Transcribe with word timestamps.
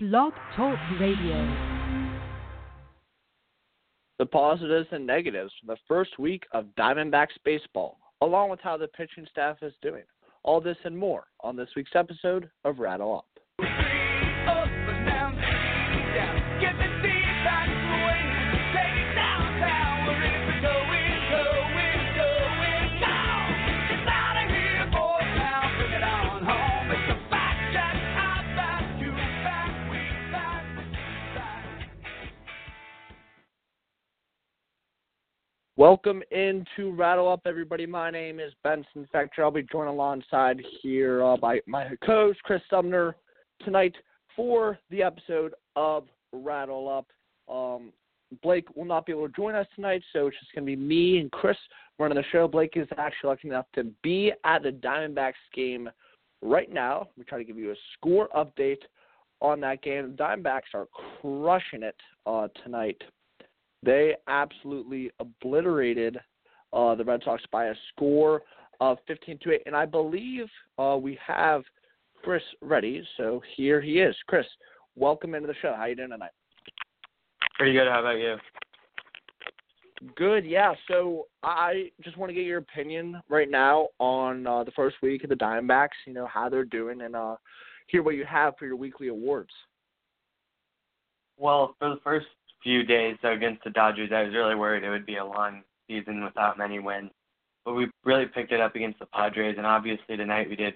Blog 0.00 0.32
Talk 0.54 0.78
Radio. 1.00 1.56
The 4.20 4.26
positives 4.26 4.86
and 4.92 5.04
negatives 5.04 5.52
from 5.58 5.74
the 5.74 5.80
first 5.88 6.20
week 6.20 6.44
of 6.52 6.66
Diamondbacks 6.78 7.34
baseball, 7.44 7.98
along 8.20 8.50
with 8.50 8.60
how 8.60 8.76
the 8.76 8.86
pitching 8.86 9.26
staff 9.28 9.56
is 9.60 9.72
doing. 9.82 10.04
All 10.44 10.60
this 10.60 10.76
and 10.84 10.96
more 10.96 11.24
on 11.40 11.56
this 11.56 11.70
week's 11.74 11.96
episode 11.96 12.48
of 12.64 12.78
Rattle 12.78 13.16
Up. 13.16 13.27
Welcome 35.78 36.24
into 36.32 36.90
Rattle 36.90 37.30
Up, 37.30 37.42
everybody. 37.46 37.86
My 37.86 38.10
name 38.10 38.40
is 38.40 38.52
Benson 38.64 39.06
Fector. 39.14 39.44
I'll 39.44 39.52
be 39.52 39.62
joined 39.62 39.88
alongside 39.88 40.60
here 40.82 41.22
uh, 41.22 41.36
by 41.36 41.60
my 41.68 41.90
co-host 42.04 42.42
Chris 42.42 42.60
Sumner 42.68 43.14
tonight 43.64 43.94
for 44.34 44.76
the 44.90 45.04
episode 45.04 45.54
of 45.76 46.08
Rattle 46.32 46.88
Up. 46.88 47.06
Um, 47.48 47.92
Blake 48.42 48.66
will 48.74 48.86
not 48.86 49.06
be 49.06 49.12
able 49.12 49.28
to 49.28 49.34
join 49.34 49.54
us 49.54 49.68
tonight, 49.76 50.02
so 50.12 50.26
it's 50.26 50.36
just 50.40 50.52
going 50.52 50.66
to 50.66 50.66
be 50.66 50.74
me 50.74 51.20
and 51.20 51.30
Chris 51.30 51.56
running 52.00 52.16
the 52.16 52.24
show. 52.32 52.48
Blake 52.48 52.72
is 52.74 52.88
actually 52.98 53.28
lucky 53.28 53.46
enough 53.46 53.66
to 53.76 53.84
be 54.02 54.32
at 54.44 54.64
the 54.64 54.72
Diamondbacks 54.72 55.34
game 55.54 55.88
right 56.42 56.72
now. 56.72 57.06
We 57.16 57.22
try 57.22 57.38
to 57.38 57.44
give 57.44 57.56
you 57.56 57.70
a 57.70 57.76
score 57.94 58.28
update 58.36 58.82
on 59.40 59.60
that 59.60 59.82
game. 59.82 60.16
The 60.16 60.24
Diamondbacks 60.24 60.74
are 60.74 60.88
crushing 61.20 61.84
it 61.84 61.94
uh, 62.26 62.48
tonight 62.64 63.00
they 63.82 64.14
absolutely 64.26 65.10
obliterated 65.20 66.18
uh, 66.72 66.94
the 66.94 67.04
Red 67.04 67.22
Sox 67.24 67.42
by 67.50 67.66
a 67.66 67.74
score 67.92 68.42
of 68.80 68.98
15 69.06 69.38
to 69.42 69.52
8. 69.52 69.62
And 69.66 69.76
I 69.76 69.86
believe 69.86 70.46
uh, 70.78 70.96
we 71.00 71.18
have 71.24 71.62
Chris 72.22 72.42
ready. 72.60 73.02
So 73.16 73.40
here 73.56 73.80
he 73.80 74.00
is. 74.00 74.14
Chris, 74.26 74.46
welcome 74.96 75.34
into 75.34 75.48
the 75.48 75.54
show. 75.62 75.74
How 75.76 75.86
you 75.86 75.96
doing 75.96 76.10
tonight? 76.10 76.30
Pretty 77.56 77.72
good. 77.72 77.88
How 77.88 78.00
about 78.00 78.18
you? 78.18 78.36
Good, 80.16 80.44
yeah. 80.44 80.74
So 80.86 81.26
I 81.42 81.90
just 82.04 82.16
want 82.16 82.30
to 82.30 82.34
get 82.34 82.44
your 82.44 82.58
opinion 82.58 83.20
right 83.28 83.50
now 83.50 83.88
on 83.98 84.46
uh, 84.46 84.62
the 84.62 84.70
first 84.72 84.96
week 85.02 85.24
of 85.24 85.30
the 85.30 85.36
Diamondbacks. 85.36 85.88
You 86.06 86.12
know 86.12 86.26
how 86.26 86.48
they're 86.48 86.64
doing, 86.64 87.00
and 87.00 87.16
uh, 87.16 87.34
hear 87.88 88.04
what 88.04 88.14
you 88.14 88.24
have 88.24 88.54
for 88.58 88.66
your 88.66 88.76
weekly 88.76 89.08
awards. 89.08 89.50
Well, 91.36 91.74
for 91.80 91.88
the 91.90 92.00
first 92.04 92.26
few 92.62 92.82
days 92.82 93.16
against 93.22 93.64
the 93.64 93.70
Dodgers, 93.70 94.10
I 94.12 94.24
was 94.24 94.34
really 94.34 94.54
worried 94.54 94.84
it 94.84 94.90
would 94.90 95.06
be 95.06 95.16
a 95.16 95.24
long 95.24 95.62
season 95.88 96.24
without 96.24 96.58
many 96.58 96.78
wins. 96.78 97.10
But 97.64 97.74
we 97.74 97.88
really 98.04 98.26
picked 98.26 98.52
it 98.52 98.60
up 98.60 98.74
against 98.76 98.98
the 98.98 99.06
Padres, 99.06 99.56
and 99.58 99.66
obviously 99.66 100.16
tonight 100.16 100.48
we 100.48 100.56
did 100.56 100.74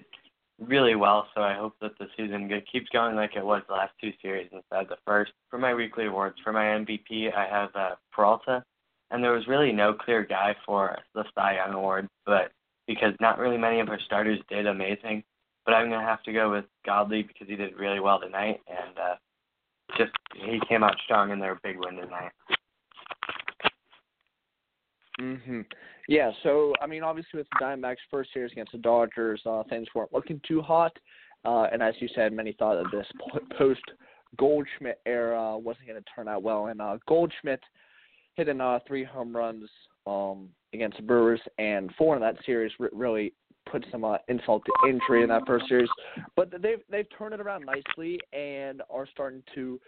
really 0.59 0.95
well. 0.95 1.27
So 1.35 1.41
I 1.41 1.55
hope 1.55 1.73
that 1.81 1.97
the 1.99 2.07
season 2.17 2.49
keeps 2.71 2.89
going 2.89 3.15
like 3.15 3.35
it 3.35 3.45
was 3.45 3.63
the 3.67 3.73
last 3.73 3.93
two 3.99 4.11
series 4.21 4.49
instead 4.51 4.83
of 4.83 4.87
the 4.89 4.97
first. 5.05 5.31
For 5.49 5.57
my 5.57 5.73
weekly 5.73 6.05
awards, 6.05 6.35
for 6.43 6.53
my 6.53 6.65
MVP, 6.65 7.33
I 7.33 7.47
have 7.47 7.69
uh, 7.75 7.95
Peralta, 8.11 8.63
and 9.11 9.23
there 9.23 9.31
was 9.31 9.47
really 9.47 9.71
no 9.71 9.93
clear 9.93 10.23
guy 10.23 10.55
for 10.65 10.97
the 11.15 11.23
Cy 11.35 11.55
Young 11.55 11.73
Award, 11.73 12.07
but 12.25 12.51
because 12.87 13.13
not 13.19 13.39
really 13.39 13.57
many 13.57 13.79
of 13.79 13.89
our 13.89 13.99
starters 14.05 14.39
did 14.49 14.67
amazing. 14.67 15.23
But 15.65 15.75
I'm 15.75 15.89
gonna 15.89 16.05
have 16.05 16.23
to 16.23 16.33
go 16.33 16.51
with 16.51 16.65
Godley 16.85 17.23
because 17.23 17.47
he 17.47 17.55
did 17.55 17.77
really 17.77 18.01
well 18.01 18.19
tonight, 18.19 18.59
and 18.67 18.97
uh, 18.97 19.15
just 19.97 20.11
he 20.35 20.59
came 20.67 20.83
out 20.83 20.95
strong 21.03 21.31
in 21.31 21.39
their 21.39 21.59
big 21.63 21.77
win 21.77 21.95
tonight. 21.95 22.31
Mhm. 25.19 25.65
Yeah. 26.07 26.31
So 26.41 26.73
I 26.81 26.87
mean, 26.87 27.03
obviously 27.03 27.37
with 27.37 27.47
the 27.51 27.65
Diamondbacks' 27.65 27.97
first 28.09 28.33
series 28.33 28.51
against 28.51 28.71
the 28.71 28.79
Dodgers, 28.79 29.41
uh, 29.45 29.63
things 29.69 29.87
weren't 29.93 30.13
looking 30.13 30.41
too 30.47 30.61
hot, 30.61 30.97
uh, 31.45 31.67
and 31.71 31.83
as 31.83 31.93
you 31.99 32.07
said, 32.15 32.33
many 32.33 32.53
thought 32.53 32.81
that 32.81 32.91
this 32.91 33.07
post 33.57 33.83
Goldschmidt 34.37 34.99
era 35.05 35.57
wasn't 35.57 35.87
going 35.87 36.01
to 36.01 36.09
turn 36.15 36.27
out 36.27 36.43
well. 36.43 36.67
And 36.67 36.81
uh, 36.81 36.97
Goldschmidt 37.07 37.61
hitting 38.35 38.61
uh, 38.61 38.79
three 38.87 39.03
home 39.03 39.35
runs 39.35 39.69
um, 40.07 40.49
against 40.73 40.97
the 40.97 41.03
Brewers, 41.03 41.41
and 41.59 41.91
four 41.97 42.15
in 42.15 42.21
that 42.21 42.37
series 42.45 42.71
really 42.91 43.33
put 43.71 43.85
some 43.91 44.03
uh, 44.03 44.17
insult 44.27 44.63
to 44.65 44.89
injury 44.89 45.23
in 45.23 45.29
that 45.29 45.45
first 45.45 45.67
series. 45.67 45.89
But 46.35 46.51
they've 46.61 46.81
they've 46.89 47.07
turned 47.17 47.33
it 47.33 47.41
around 47.41 47.65
nicely 47.65 48.19
and 48.31 48.81
are 48.89 49.07
starting 49.07 49.43
to 49.55 49.79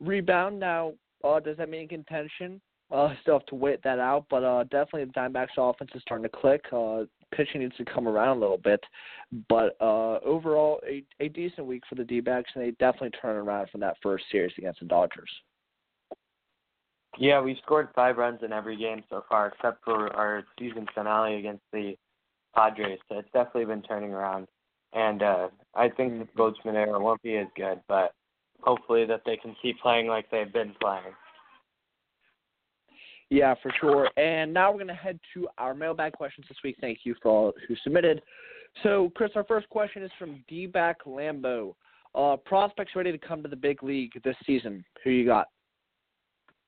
rebound. 0.00 0.58
Now, 0.58 0.92
uh, 1.24 1.40
does 1.40 1.56
that 1.56 1.68
mean 1.68 1.88
contention? 1.88 2.60
Uh, 2.90 3.14
still 3.22 3.38
have 3.38 3.46
to 3.46 3.54
wait 3.54 3.82
that 3.82 3.98
out, 3.98 4.26
but 4.28 4.44
uh, 4.44 4.64
definitely 4.64 5.04
the 5.04 5.12
Diamondbacks 5.12 5.56
offense 5.56 5.90
is 5.94 6.02
starting 6.02 6.24
to 6.24 6.28
click. 6.28 6.62
Uh, 6.70 7.04
pitching 7.34 7.62
needs 7.62 7.74
to 7.76 7.86
come 7.86 8.06
around 8.06 8.36
a 8.36 8.40
little 8.40 8.58
bit, 8.58 8.80
but 9.48 9.76
uh, 9.80 10.18
overall 10.18 10.78
a, 10.86 11.02
a 11.20 11.28
decent 11.30 11.66
week 11.66 11.82
for 11.88 11.94
the 11.94 12.04
D-backs, 12.04 12.50
and 12.54 12.62
they 12.62 12.72
definitely 12.72 13.10
turn 13.22 13.36
around 13.36 13.70
from 13.70 13.80
that 13.80 13.96
first 14.02 14.24
series 14.30 14.52
against 14.58 14.80
the 14.80 14.86
Dodgers. 14.86 15.30
Yeah, 17.18 17.40
we've 17.40 17.56
scored 17.64 17.88
five 17.94 18.18
runs 18.18 18.40
in 18.42 18.52
every 18.52 18.76
game 18.76 19.02
so 19.08 19.24
far, 19.26 19.48
except 19.48 19.82
for 19.84 20.14
our 20.14 20.44
season 20.58 20.86
finale 20.94 21.36
against 21.36 21.62
the 21.72 21.94
Padres. 22.54 22.98
So 23.08 23.18
it's 23.18 23.28
definitely 23.32 23.66
been 23.66 23.82
turning 23.82 24.12
around. 24.12 24.46
And 24.92 25.22
uh, 25.22 25.48
I 25.74 25.88
think 25.88 26.18
the 26.18 26.28
Goldschmidt 26.36 26.74
era 26.74 27.00
won't 27.00 27.22
be 27.22 27.36
as 27.36 27.46
good, 27.56 27.80
but 27.88 28.14
hopefully 28.60 29.06
that 29.06 29.22
they 29.24 29.36
can 29.36 29.56
keep 29.62 29.80
playing 29.80 30.06
like 30.06 30.30
they've 30.30 30.52
been 30.52 30.74
playing. 30.80 31.14
Yeah, 33.30 33.54
for 33.62 33.72
sure. 33.80 34.10
And 34.18 34.52
now 34.52 34.70
we're 34.70 34.78
going 34.78 34.88
to 34.88 34.94
head 34.94 35.18
to 35.32 35.48
our 35.56 35.72
mailbag 35.72 36.12
questions 36.12 36.46
this 36.48 36.58
week. 36.62 36.76
Thank 36.82 36.98
you 37.04 37.14
for 37.22 37.30
all 37.30 37.52
who 37.66 37.74
submitted. 37.82 38.20
So, 38.82 39.10
Chris, 39.14 39.30
our 39.34 39.44
first 39.44 39.68
question 39.70 40.02
is 40.02 40.10
from 40.18 40.44
D-back 40.48 41.04
Lambo. 41.06 41.74
Uh, 42.14 42.36
prospects 42.36 42.92
ready 42.94 43.10
to 43.10 43.16
come 43.16 43.42
to 43.42 43.48
the 43.48 43.56
big 43.56 43.82
league 43.82 44.12
this 44.22 44.36
season. 44.46 44.84
Who 45.02 45.10
you 45.10 45.24
got? 45.24 45.48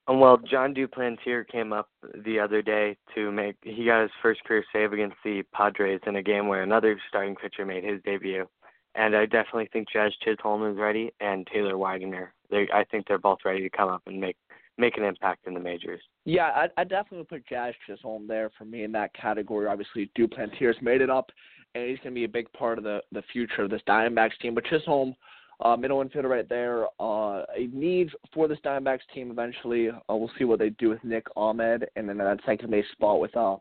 Um, 0.07 0.21
well, 0.21 0.37
Jon 0.37 0.75
Duplantier 0.75 1.47
came 1.49 1.73
up 1.73 1.89
the 2.25 2.39
other 2.39 2.61
day 2.61 2.97
to 3.15 3.33
make. 3.33 3.57
He 3.63 3.87
got 3.87 4.03
his 4.03 4.11
first 4.23 4.45
career 4.45 4.65
save 4.73 4.93
against 4.93 5.17
the 5.25 5.43
Padres 5.53 6.01
in 6.07 6.17
a 6.17 6.23
game 6.23 6.47
where 6.47 6.63
another 6.63 6.99
starting 7.09 7.37
pitcher 7.37 7.65
made 7.65 7.85
his 7.85 8.03
debut, 8.05 8.47
and 8.95 9.17
I 9.17 9.25
definitely 9.25 9.69
think 9.73 9.89
Jazz 9.91 10.13
Chisholm 10.23 10.71
is 10.71 10.77
ready, 10.77 11.13
and 11.21 11.47
Taylor 11.47 11.79
Widener. 11.79 12.35
They, 12.51 12.69
I 12.73 12.85
think 12.85 13.07
they're 13.07 13.19
both 13.19 13.39
ready 13.45 13.63
to 13.63 13.71
come 13.71 13.89
up 13.89 14.03
and 14.07 14.21
make 14.21 14.37
make 14.77 14.97
an 14.99 15.05
impact 15.05 15.47
in 15.47 15.55
the 15.55 15.61
majors. 15.61 16.03
Yeah, 16.25 16.47
I, 16.49 16.69
I 16.77 16.85
definitely 16.85 17.25
put 17.25 17.47
Jazz 17.47 17.75
Chisholm 17.87 18.27
there 18.27 18.51
for 18.59 18.65
me 18.65 18.83
in 18.83 18.93
that 18.93 19.15
category. 19.15 19.67
Obviously, 19.67 20.11
Duplantier's 20.19 20.77
made 20.83 21.01
it 21.01 21.11
up, 21.11 21.31
and 21.75 21.89
he's 21.89 21.99
going 21.99 22.15
to 22.15 22.21
be 22.21 22.25
a 22.25 22.29
big 22.29 22.53
part 22.53 22.77
of 22.77 22.85
the 22.85 23.01
the 23.13 23.23
future 23.33 23.63
of 23.63 23.71
this 23.71 23.83
Diamondbacks 23.89 24.39
team. 24.43 24.55
But 24.55 24.67
Chisholm 24.67 25.15
uh, 25.61 25.77
middle 25.77 26.05
infielder 26.05 26.29
right 26.29 26.49
there. 26.49 26.87
Uh, 27.01 27.45
a 27.57 27.69
need 27.73 28.11
for 28.33 28.49
this 28.49 28.59
Diamondbacks 28.65 29.01
team 29.15 29.31
eventually. 29.31 29.89
Uh, 29.91 30.17
we'll 30.17 30.31
see 30.39 30.45
what 30.45 30.59
they 30.59 30.71
do 30.71 30.91
with 30.91 31.03
Nick 31.05 31.27
Ahmed, 31.37 31.87
and 31.97 32.09
then 32.09 32.19
that 32.19 32.41
second 32.47 32.71
base 32.71 32.87
spot 32.93 33.21
with 33.21 33.37
uh, 33.37 33.57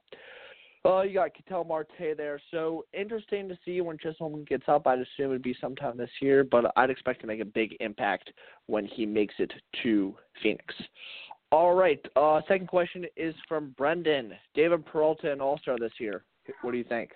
uh, 0.85 1.01
you 1.01 1.13
got 1.13 1.33
Ketel 1.33 1.63
Marte 1.63 2.17
there. 2.17 2.41
So 2.51 2.85
interesting 2.93 3.47
to 3.47 3.57
see 3.63 3.79
when 3.79 3.97
Chisholm 3.97 4.43
gets 4.43 4.65
up. 4.67 4.85
I'd 4.85 4.99
assume 4.99 5.31
it'd 5.31 5.41
be 5.41 5.55
sometime 5.61 5.97
this 5.97 6.09
year, 6.21 6.43
but 6.43 6.73
I'd 6.75 6.89
expect 6.89 7.21
to 7.21 7.27
make 7.27 7.39
a 7.39 7.45
big 7.45 7.77
impact 7.79 8.31
when 8.65 8.85
he 8.85 9.05
makes 9.05 9.35
it 9.39 9.53
to 9.83 10.13
Phoenix. 10.41 10.73
All 11.53 11.73
right. 11.73 12.03
Uh, 12.15 12.41
second 12.47 12.67
question 12.67 13.05
is 13.15 13.33
from 13.47 13.73
Brendan. 13.77 14.33
David 14.55 14.85
Peralta, 14.85 15.31
an 15.31 15.39
All 15.39 15.57
Star 15.59 15.77
this 15.79 15.93
year. 15.99 16.25
What 16.63 16.71
do 16.71 16.77
you 16.77 16.83
think? 16.83 17.11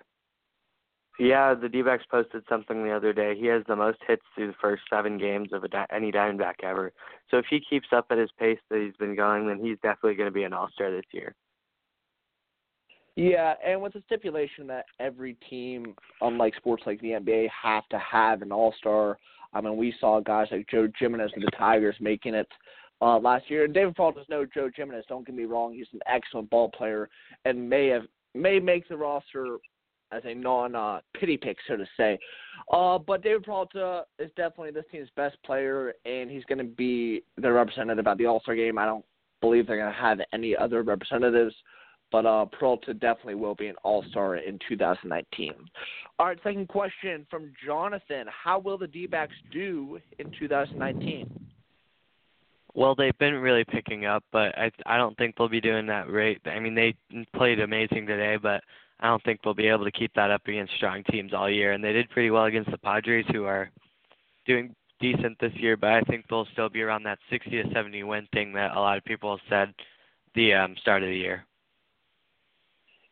Yeah, 1.20 1.56
the 1.56 1.68
D-backs 1.68 2.04
posted 2.12 2.44
something 2.48 2.84
the 2.84 2.92
other 2.92 3.12
day. 3.12 3.36
He 3.36 3.48
has 3.48 3.64
the 3.68 3.76
most 3.76 3.98
hits 4.08 4.22
through 4.36 4.48
the 4.48 4.58
first 4.62 4.84
seven 4.90 5.18
games 5.18 5.50
of 5.52 5.68
di- 5.70 5.88
any 5.92 6.12
Diamondback 6.12 6.64
ever. 6.64 6.94
So 7.32 7.38
if 7.38 7.46
he 7.50 7.60
keeps 7.68 7.88
up 7.92 8.06
at 8.12 8.20
his 8.20 8.30
pace 8.40 8.60
that 8.70 8.82
he's 8.82 8.96
been 8.98 9.16
going, 9.16 9.48
then 9.48 9.58
he's 9.58 9.78
definitely 9.82 10.14
going 10.14 10.30
to 10.30 10.34
be 10.34 10.44
an 10.44 10.54
All-Star 10.54 10.92
this 10.92 11.06
year. 11.12 11.34
Yeah, 13.16 13.56
and 13.66 13.82
with 13.82 13.94
the 13.94 14.04
stipulation 14.06 14.68
that 14.68 14.86
every 15.00 15.36
team, 15.50 15.96
unlike 16.22 16.56
sports 16.56 16.84
like 16.86 17.02
the 17.02 17.14
NBA, 17.14 17.48
have 17.64 17.88
to 17.90 17.98
have 17.98 18.44
an 18.44 18.52
All-Star. 18.52 19.18
I 19.54 19.62
mean, 19.62 19.76
we 19.76 19.96
saw 20.00 20.20
guys 20.20 20.50
like 20.52 20.68
Joe 20.70 20.88
Jimenez 21.00 21.32
with 21.36 21.46
the 21.46 21.52
Tigers 21.58 21.96
making 22.00 22.36
it 22.36 22.48
uh, 23.02 23.18
last 23.18 23.50
year. 23.50 23.66
And 23.66 23.74
David 23.74 23.96
Paul 23.96 24.12
is 24.20 24.26
no 24.30 24.46
Joe 24.46 24.70
Jimenez. 24.76 25.06
Don't 25.10 25.26
get 25.26 25.36
me 25.36 25.46
wrong; 25.46 25.74
he's 25.74 25.88
an 25.94 26.00
excellent 26.06 26.50
ball 26.52 26.70
player 26.70 27.10
and 27.46 27.68
may 27.68 27.88
have 27.88 28.04
may 28.36 28.60
make 28.60 28.88
the 28.88 28.98
roster 28.98 29.58
as 30.12 30.24
a 30.26 30.34
non 30.34 30.76
uh, 30.76 31.00
pity 31.14 31.38
pick, 31.38 31.58
so 31.68 31.76
to 31.78 31.86
say. 31.98 32.18
Uh, 32.72 32.98
but 32.98 33.24
David 33.24 33.44
Peralta 33.44 34.04
is 34.20 34.30
definitely 34.36 34.72
this 34.72 34.86
team's 34.92 35.10
best 35.16 35.38
player, 35.44 35.94
and 36.06 36.30
he's 36.30 36.44
going 36.46 36.58
to 36.58 36.64
be 36.64 37.24
the 37.38 37.52
representative 37.52 38.08
at 38.08 38.18
the 38.18 38.26
All 38.26 38.42
Star 38.42 38.56
game. 38.56 38.78
I 38.78 38.86
don't 38.86 39.06
believe 39.42 39.68
they're 39.68 39.78
going 39.78 39.94
to 39.94 40.00
have 40.00 40.20
any 40.34 40.56
other 40.56 40.84
representatives 40.84 41.54
but 42.12 42.26
uh, 42.26 42.46
Peralta 42.46 42.94
definitely 42.94 43.36
will 43.36 43.56
be 43.56 43.68
an 43.68 43.76
All 43.84 44.04
Star 44.10 44.38
in 44.38 44.60
2019. 44.68 45.54
All 46.20 46.26
right, 46.26 46.38
second 46.44 46.68
question 46.68 47.26
from 47.30 47.52
Jonathan: 47.66 48.26
How 48.28 48.60
will 48.60 48.78
the 48.78 48.88
D-backs 48.88 49.36
do 49.52 50.00
in 50.20 50.32
2019? 50.40 51.30
Well, 52.74 52.96
they've 52.96 53.18
been 53.18 53.36
really 53.36 53.66
picking 53.66 54.06
up, 54.06 54.24
but 54.32 54.58
I 54.58 54.72
I 54.86 54.98
don't 54.98 55.18
think 55.18 55.36
they'll 55.36 55.50
be 55.50 55.62
doing 55.62 55.86
that 55.88 56.10
rate. 56.10 56.42
I 56.46 56.60
mean, 56.60 56.76
they 56.76 56.96
played 57.36 57.60
amazing 57.60 58.06
today, 58.06 58.38
but 58.42 58.62
I 59.00 59.08
don't 59.08 59.24
think 59.24 59.42
they'll 59.44 59.54
be 59.54 59.68
able 59.68 59.86
to 59.86 59.92
keep 59.92 60.14
that 60.16 60.32
up 60.32 60.48
against 60.48 60.74
strong 60.76 61.04
teams 61.12 61.34
all 61.34 61.50
year. 61.50 61.74
And 61.74 61.84
they 61.84 61.94
did 61.94 62.10
pretty 62.10 62.32
well 62.32 62.46
against 62.46 62.72
the 62.72 62.78
Padres, 62.78 63.26
who 63.32 63.46
are 63.46 63.70
doing 64.46 64.76
decent 65.00 65.38
this 65.40 65.54
year, 65.56 65.78
but 65.78 65.92
I 65.92 66.02
think 66.02 66.26
they'll 66.28 66.48
still 66.54 66.70
be 66.70 66.82
around 66.82 67.04
that 67.04 67.20
60 67.30 67.50
to 67.52 67.64
70 67.74 68.04
win 68.04 68.28
thing 68.34 68.54
that 68.54 68.76
a 68.76 68.80
lot 68.80 68.98
of 68.98 69.06
people 69.06 69.40
said 69.50 69.74
the 70.36 70.54
um, 70.54 70.76
start 70.82 71.04
of 71.04 71.10
the 71.10 71.16
year. 71.16 71.46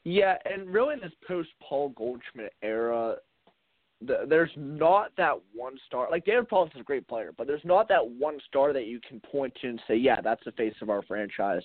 Yeah, 0.03 0.35
and 0.45 0.71
really 0.71 0.93
in 0.93 1.01
this 1.01 1.13
post 1.27 1.49
Paul 1.61 1.89
Goldschmidt 1.89 2.53
era, 2.61 3.15
the, 4.01 4.25
there's 4.27 4.51
not 4.55 5.11
that 5.17 5.33
one 5.53 5.77
star. 5.87 6.07
Like 6.11 6.25
David 6.25 6.49
Paulson's 6.49 6.81
a 6.81 6.83
great 6.83 7.07
player, 7.07 7.31
but 7.35 7.47
there's 7.47 7.63
not 7.63 7.87
that 7.87 8.05
one 8.05 8.37
star 8.47 8.73
that 8.73 8.85
you 8.87 8.99
can 9.07 9.19
point 9.21 9.53
to 9.61 9.69
and 9.69 9.81
say, 9.87 9.95
yeah, 9.95 10.21
that's 10.21 10.43
the 10.45 10.51
face 10.53 10.73
of 10.81 10.89
our 10.89 11.01
franchise. 11.03 11.63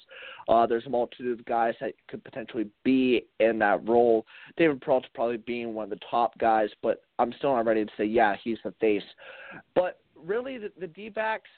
Uh, 0.49 0.67
there's 0.67 0.87
a 0.87 0.91
multitude 0.91 1.39
of 1.39 1.45
guys 1.47 1.75
that 1.81 1.95
could 2.09 2.23
potentially 2.25 2.69
be 2.85 3.27
in 3.41 3.59
that 3.59 3.87
role. 3.89 4.25
David 4.57 4.81
Peralta 4.81 5.09
probably 5.15 5.39
being 5.39 5.75
one 5.75 5.85
of 5.85 5.91
the 5.91 6.05
top 6.11 6.37
guys, 6.39 6.69
but 6.83 7.03
I'm 7.19 7.33
still 7.39 7.55
not 7.55 7.67
ready 7.67 7.85
to 7.85 7.91
say, 7.97 8.05
yeah, 8.05 8.37
he's 8.43 8.59
the 8.65 8.73
face. 8.81 9.03
But 9.75 9.99
really, 10.17 10.59
the, 10.59 10.71
the 10.79 10.87
D-backs, 10.87 11.51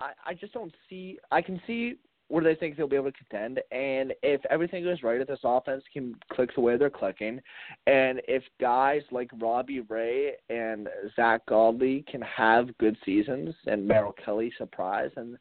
I, 0.00 0.12
I 0.24 0.34
just 0.34 0.52
don't 0.52 0.74
see. 0.90 1.18
I 1.30 1.40
can 1.40 1.60
see 1.66 1.96
where 2.28 2.42
they 2.42 2.54
think 2.54 2.76
they'll 2.76 2.88
be 2.88 2.96
able 2.96 3.12
to 3.12 3.18
contend. 3.18 3.60
And 3.70 4.12
if 4.22 4.40
everything 4.50 4.84
goes 4.84 5.02
right, 5.02 5.20
if 5.20 5.28
this 5.28 5.38
offense 5.44 5.84
can 5.92 6.14
click 6.32 6.50
the 6.54 6.60
way 6.60 6.76
they're 6.76 6.90
clicking, 6.90 7.40
and 7.86 8.20
if 8.26 8.42
guys 8.60 9.02
like 9.10 9.30
Robbie 9.40 9.80
Ray 9.80 10.32
and 10.50 10.88
Zack 11.14 11.46
Godley 11.46 12.04
can 12.10 12.22
have 12.22 12.76
good 12.78 12.96
seasons, 13.04 13.54
and 13.66 13.86
Merrill 13.86 14.14
Kelly 14.24 14.52
surprise, 14.58 15.10
and 15.16 15.36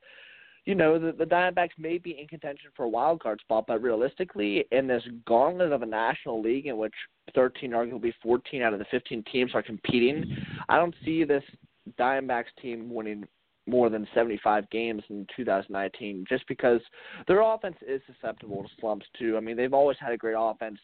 you 0.65 0.75
know 0.75 0.97
the, 0.97 1.11
the 1.11 1.25
Diamondbacks 1.25 1.77
may 1.77 1.97
be 1.97 2.19
in 2.19 2.27
contention 2.27 2.71
for 2.75 2.83
a 2.83 2.89
wild 2.89 3.21
card 3.21 3.39
spot, 3.41 3.65
but 3.67 3.81
realistically, 3.81 4.65
in 4.71 4.87
this 4.87 5.03
gauntlet 5.25 5.71
of 5.71 5.81
a 5.81 5.87
national 5.87 6.41
league 6.41 6.67
in 6.67 6.77
which 6.77 6.93
13, 7.33 7.71
arguably 7.71 8.13
14 8.21 8.61
out 8.61 8.73
of 8.73 8.79
the 8.79 8.85
15 8.91 9.23
teams 9.31 9.51
are 9.53 9.63
competing, 9.63 10.37
I 10.69 10.77
don't 10.77 10.95
see 11.03 11.23
this 11.23 11.43
Diamondbacks 11.99 12.45
team 12.61 12.91
winning 12.93 13.25
more 13.67 13.89
than 13.89 14.07
75 14.13 14.69
games 14.69 15.03
in 15.09 15.25
2019 15.35 16.25
just 16.27 16.47
because 16.47 16.81
their 17.27 17.41
offense 17.41 17.77
is 17.87 18.01
susceptible 18.05 18.63
to 18.63 18.69
slumps 18.79 19.05
too. 19.17 19.37
I 19.37 19.39
mean, 19.39 19.57
they've 19.57 19.73
always 19.73 19.97
had 19.99 20.13
a 20.13 20.17
great 20.17 20.35
offense, 20.37 20.79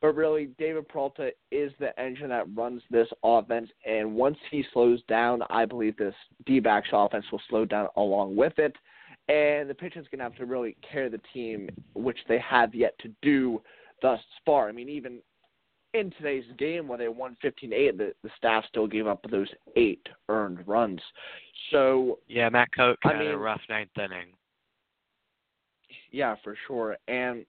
but 0.00 0.14
really 0.14 0.50
David 0.58 0.88
Peralta 0.88 1.30
is 1.50 1.72
the 1.78 1.98
engine 2.00 2.28
that 2.28 2.46
runs 2.54 2.82
this 2.90 3.08
offense 3.24 3.70
and 3.84 4.14
once 4.14 4.38
he 4.50 4.64
slows 4.72 5.02
down, 5.08 5.42
I 5.50 5.64
believe 5.64 5.96
this 5.96 6.14
D-backs 6.46 6.88
offense 6.92 7.24
will 7.30 7.42
slow 7.48 7.64
down 7.64 7.88
along 7.96 8.36
with 8.36 8.58
it. 8.58 8.74
And 9.28 9.70
the 9.70 9.74
pitching's 9.74 10.08
going 10.08 10.18
to 10.18 10.24
have 10.24 10.36
to 10.36 10.46
really 10.46 10.76
carry 10.90 11.08
the 11.08 11.20
team, 11.32 11.68
which 11.94 12.18
they 12.28 12.38
have 12.38 12.74
yet 12.74 12.98
to 12.98 13.12
do 13.22 13.62
thus 14.02 14.20
far. 14.44 14.68
I 14.68 14.72
mean, 14.72 14.88
even 14.88 15.20
in 15.94 16.10
today's 16.12 16.44
game 16.58 16.86
when 16.86 16.98
they 16.98 17.08
won 17.08 17.36
15-8, 17.44 17.96
the, 17.96 18.12
the 18.22 18.30
staff 18.36 18.64
still 18.68 18.86
gave 18.86 19.06
up 19.06 19.24
those 19.30 19.48
eight 19.76 20.06
earned 20.28 20.66
runs. 20.66 21.00
So 21.70 22.18
yeah, 22.28 22.48
Matt 22.48 22.68
I 22.78 22.94
had 23.02 23.18
mean, 23.18 23.30
a 23.30 23.38
rough 23.38 23.60
ninth 23.68 23.90
inning. 23.96 24.28
Yeah, 26.12 26.36
for 26.42 26.56
sure. 26.66 26.96
And 27.08 27.44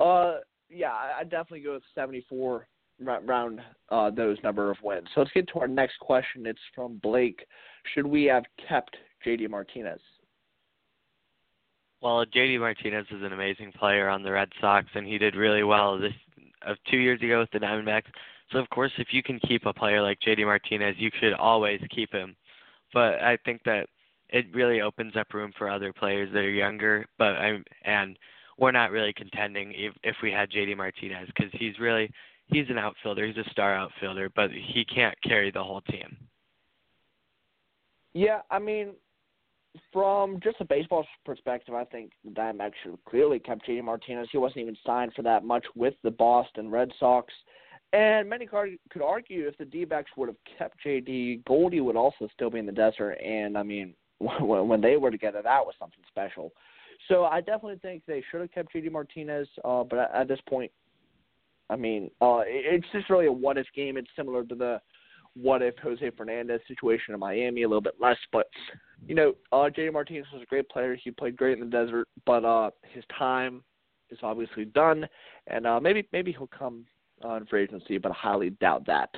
uh, 0.00 0.38
yeah, 0.68 0.92
I 0.92 1.24
definitely 1.24 1.60
go 1.60 1.74
with 1.74 1.82
74 1.94 2.66
round 3.00 3.60
uh, 3.90 4.10
those 4.10 4.36
number 4.42 4.70
of 4.70 4.76
wins. 4.82 5.08
So 5.14 5.20
let's 5.20 5.32
get 5.32 5.48
to 5.48 5.60
our 5.60 5.68
next 5.68 5.98
question. 6.00 6.46
It's 6.46 6.60
from 6.74 6.98
Blake. 7.02 7.46
Should 7.94 8.06
we 8.06 8.24
have 8.24 8.44
kept 8.68 8.96
JD 9.26 9.48
Martinez? 9.50 10.00
Well, 12.02 12.24
JD 12.24 12.60
Martinez 12.60 13.06
is 13.10 13.22
an 13.22 13.32
amazing 13.32 13.72
player 13.78 14.08
on 14.08 14.22
the 14.22 14.32
Red 14.32 14.48
Sox, 14.60 14.86
and 14.94 15.06
he 15.06 15.18
did 15.18 15.34
really 15.34 15.62
well 15.62 15.98
this 15.98 16.14
of 16.66 16.76
two 16.90 16.98
years 16.98 17.20
ago 17.22 17.40
with 17.40 17.50
the 17.52 17.58
Diamondbacks. 17.58 18.10
So 18.52 18.58
of 18.58 18.68
course, 18.70 18.92
if 18.98 19.08
you 19.12 19.22
can 19.22 19.38
keep 19.40 19.66
a 19.66 19.72
player 19.72 20.02
like 20.02 20.18
JD 20.20 20.44
Martinez, 20.44 20.96
you 20.98 21.10
should 21.20 21.34
always 21.34 21.80
keep 21.94 22.12
him. 22.12 22.36
But 22.92 23.22
I 23.22 23.38
think 23.44 23.62
that 23.64 23.86
it 24.28 24.46
really 24.54 24.80
opens 24.80 25.16
up 25.16 25.32
room 25.32 25.52
for 25.56 25.68
other 25.68 25.92
players 25.92 26.30
that 26.32 26.40
are 26.40 26.50
younger. 26.50 27.06
But 27.18 27.36
I'm 27.36 27.64
and 27.84 28.18
we're 28.58 28.72
not 28.72 28.90
really 28.90 29.12
contending 29.12 29.72
if 29.74 29.94
if 30.02 30.16
we 30.22 30.30
had 30.30 30.50
JD 30.50 30.76
Martinez 30.76 31.28
because 31.28 31.50
he's 31.52 31.78
really 31.78 32.10
he's 32.48 32.68
an 32.68 32.78
outfielder. 32.78 33.26
He's 33.26 33.36
a 33.36 33.50
star 33.50 33.74
outfielder, 33.74 34.30
but 34.34 34.50
he 34.50 34.84
can't 34.84 35.20
carry 35.22 35.50
the 35.50 35.62
whole 35.62 35.80
team. 35.82 36.16
Yeah, 38.12 38.40
I 38.50 38.58
mean, 38.58 38.94
from 39.92 40.40
just 40.42 40.60
a 40.60 40.64
baseball 40.64 41.06
perspective, 41.24 41.74
I 41.74 41.84
think 41.84 42.12
the 42.24 42.30
Diamondbacks 42.30 42.72
should 42.82 42.98
clearly 43.04 43.38
kept 43.38 43.66
JD 43.66 43.84
Martinez. 43.84 44.28
He 44.32 44.38
wasn't 44.38 44.58
even 44.58 44.76
signed 44.84 45.12
for 45.14 45.22
that 45.22 45.44
much 45.44 45.64
with 45.74 45.94
the 46.02 46.10
Boston 46.10 46.70
Red 46.70 46.90
Sox. 46.98 47.32
And 47.92 48.28
many 48.28 48.46
could 48.46 49.02
argue 49.02 49.48
if 49.48 49.58
the 49.58 49.64
D-backs 49.64 50.10
would 50.16 50.28
have 50.28 50.36
kept 50.58 50.76
JD, 50.84 51.44
Goldie 51.44 51.80
would 51.80 51.96
also 51.96 52.28
still 52.32 52.50
be 52.50 52.60
in 52.60 52.66
the 52.66 52.72
desert. 52.72 53.12
And 53.14 53.58
I 53.58 53.62
mean, 53.62 53.94
when 54.18 54.80
they 54.80 54.96
were 54.96 55.10
together, 55.10 55.40
that 55.42 55.64
was 55.64 55.74
something 55.78 56.02
special. 56.08 56.52
So 57.08 57.24
I 57.24 57.40
definitely 57.40 57.78
think 57.82 58.02
they 58.06 58.22
should 58.30 58.40
have 58.40 58.52
kept 58.52 58.74
JD 58.74 58.92
Martinez. 58.92 59.48
Uh, 59.64 59.82
but 59.82 60.10
at 60.14 60.28
this 60.28 60.40
point, 60.48 60.70
I 61.68 61.76
mean, 61.76 62.10
uh, 62.20 62.42
it's 62.46 62.86
just 62.92 63.08
really 63.10 63.26
a 63.26 63.32
what-if 63.32 63.66
game. 63.74 63.96
It's 63.96 64.10
similar 64.16 64.44
to 64.44 64.54
the 64.54 64.80
what 65.34 65.62
if 65.62 65.74
Jose 65.78 66.10
Fernandez 66.16 66.60
situation 66.66 67.14
in 67.14 67.20
Miami, 67.20 67.62
a 67.62 67.68
little 67.68 67.80
bit 67.80 67.94
less. 68.00 68.18
But 68.32 68.46
you 69.06 69.14
know, 69.14 69.34
uh, 69.52 69.70
JD 69.70 69.92
Martinez 69.92 70.26
was 70.32 70.42
a 70.42 70.46
great 70.46 70.68
player. 70.68 70.96
He 71.02 71.10
played 71.10 71.36
great 71.36 71.58
in 71.58 71.64
the 71.64 71.70
desert, 71.70 72.08
but 72.26 72.44
uh, 72.44 72.70
his 72.92 73.04
time 73.18 73.62
is 74.10 74.18
obviously 74.22 74.64
done, 74.64 75.06
and 75.46 75.66
uh, 75.66 75.80
maybe 75.80 76.06
maybe 76.12 76.32
he'll 76.32 76.48
come 76.48 76.84
on 77.22 77.46
free 77.46 77.64
agency, 77.64 77.98
but 77.98 78.12
I 78.12 78.14
highly 78.14 78.50
doubt 78.50 78.86
that. 78.86 79.10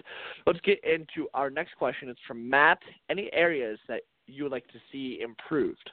Let's 0.47 0.61
get 0.61 0.82
into 0.85 1.29
our 1.35 1.50
next 1.50 1.76
question. 1.76 2.09
It's 2.09 2.20
from 2.26 2.49
Matt. 2.49 2.79
Any 3.09 3.31
areas 3.32 3.79
that 3.88 4.03
you 4.26 4.44
would 4.44 4.53
like 4.53 4.67
to 4.69 4.79
see 4.91 5.20
improved? 5.23 5.91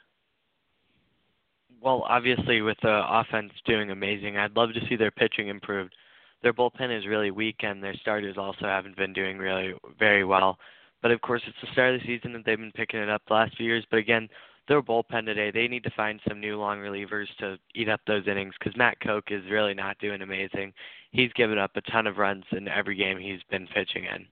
Well, 1.81 2.03
obviously, 2.09 2.61
with 2.61 2.77
the 2.81 3.03
offense 3.07 3.51
doing 3.65 3.91
amazing, 3.91 4.37
I'd 4.37 4.55
love 4.55 4.73
to 4.73 4.81
see 4.89 4.95
their 4.95 5.11
pitching 5.11 5.47
improved 5.47 5.93
their 6.41 6.53
bullpen 6.53 6.97
is 6.97 7.07
really 7.07 7.31
weak, 7.31 7.57
and 7.63 7.83
their 7.83 7.95
starters 7.95 8.37
also 8.37 8.65
haven't 8.65 8.95
been 8.95 9.13
doing 9.13 9.37
really 9.37 9.73
very 9.97 10.23
well. 10.23 10.57
But 11.01 11.11
of 11.11 11.21
course, 11.21 11.41
it's 11.47 11.57
the 11.61 11.71
start 11.71 11.95
of 11.95 12.01
the 12.01 12.07
season, 12.07 12.35
and 12.35 12.43
they've 12.43 12.57
been 12.57 12.71
picking 12.71 12.99
it 12.99 13.09
up 13.09 13.21
the 13.27 13.33
last 13.33 13.55
few 13.55 13.65
years. 13.65 13.85
But 13.89 13.99
again, 13.99 14.27
their 14.67 14.81
bullpen 14.81 15.25
today, 15.25 15.51
they 15.51 15.67
need 15.67 15.83
to 15.83 15.91
find 15.91 16.19
some 16.27 16.39
new 16.39 16.57
long 16.57 16.77
relievers 16.77 17.27
to 17.39 17.57
eat 17.75 17.89
up 17.89 18.01
those 18.05 18.27
innings 18.27 18.53
because 18.59 18.77
Matt 18.77 18.99
Koch 19.01 19.31
is 19.31 19.49
really 19.49 19.73
not 19.73 19.97
doing 19.99 20.21
amazing. 20.21 20.73
He's 21.11 21.33
given 21.33 21.57
up 21.57 21.71
a 21.75 21.81
ton 21.81 22.05
of 22.05 22.17
runs 22.17 22.43
in 22.51 22.67
every 22.67 22.95
game 22.95 23.17
he's 23.17 23.41
been 23.49 23.67
pitching 23.67 24.05
in. 24.05 24.25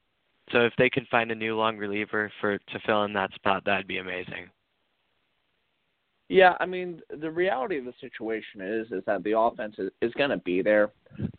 So 0.51 0.59
if 0.59 0.73
they 0.77 0.89
can 0.89 1.07
find 1.09 1.31
a 1.31 1.35
new 1.35 1.57
long 1.57 1.77
reliever 1.77 2.31
for 2.39 2.57
to 2.57 2.79
fill 2.85 3.03
in 3.03 3.13
that 3.13 3.33
spot, 3.33 3.63
that'd 3.65 3.87
be 3.87 3.97
amazing. 3.97 4.49
Yeah, 6.29 6.53
I 6.59 6.65
mean 6.65 7.01
the 7.21 7.31
reality 7.31 7.77
of 7.77 7.85
the 7.85 7.93
situation 8.01 8.61
is 8.61 8.91
is 8.91 9.03
that 9.05 9.23
the 9.23 9.37
offense 9.37 9.75
is, 9.77 9.89
is 10.01 10.13
going 10.13 10.29
to 10.29 10.37
be 10.37 10.61
there. 10.61 10.91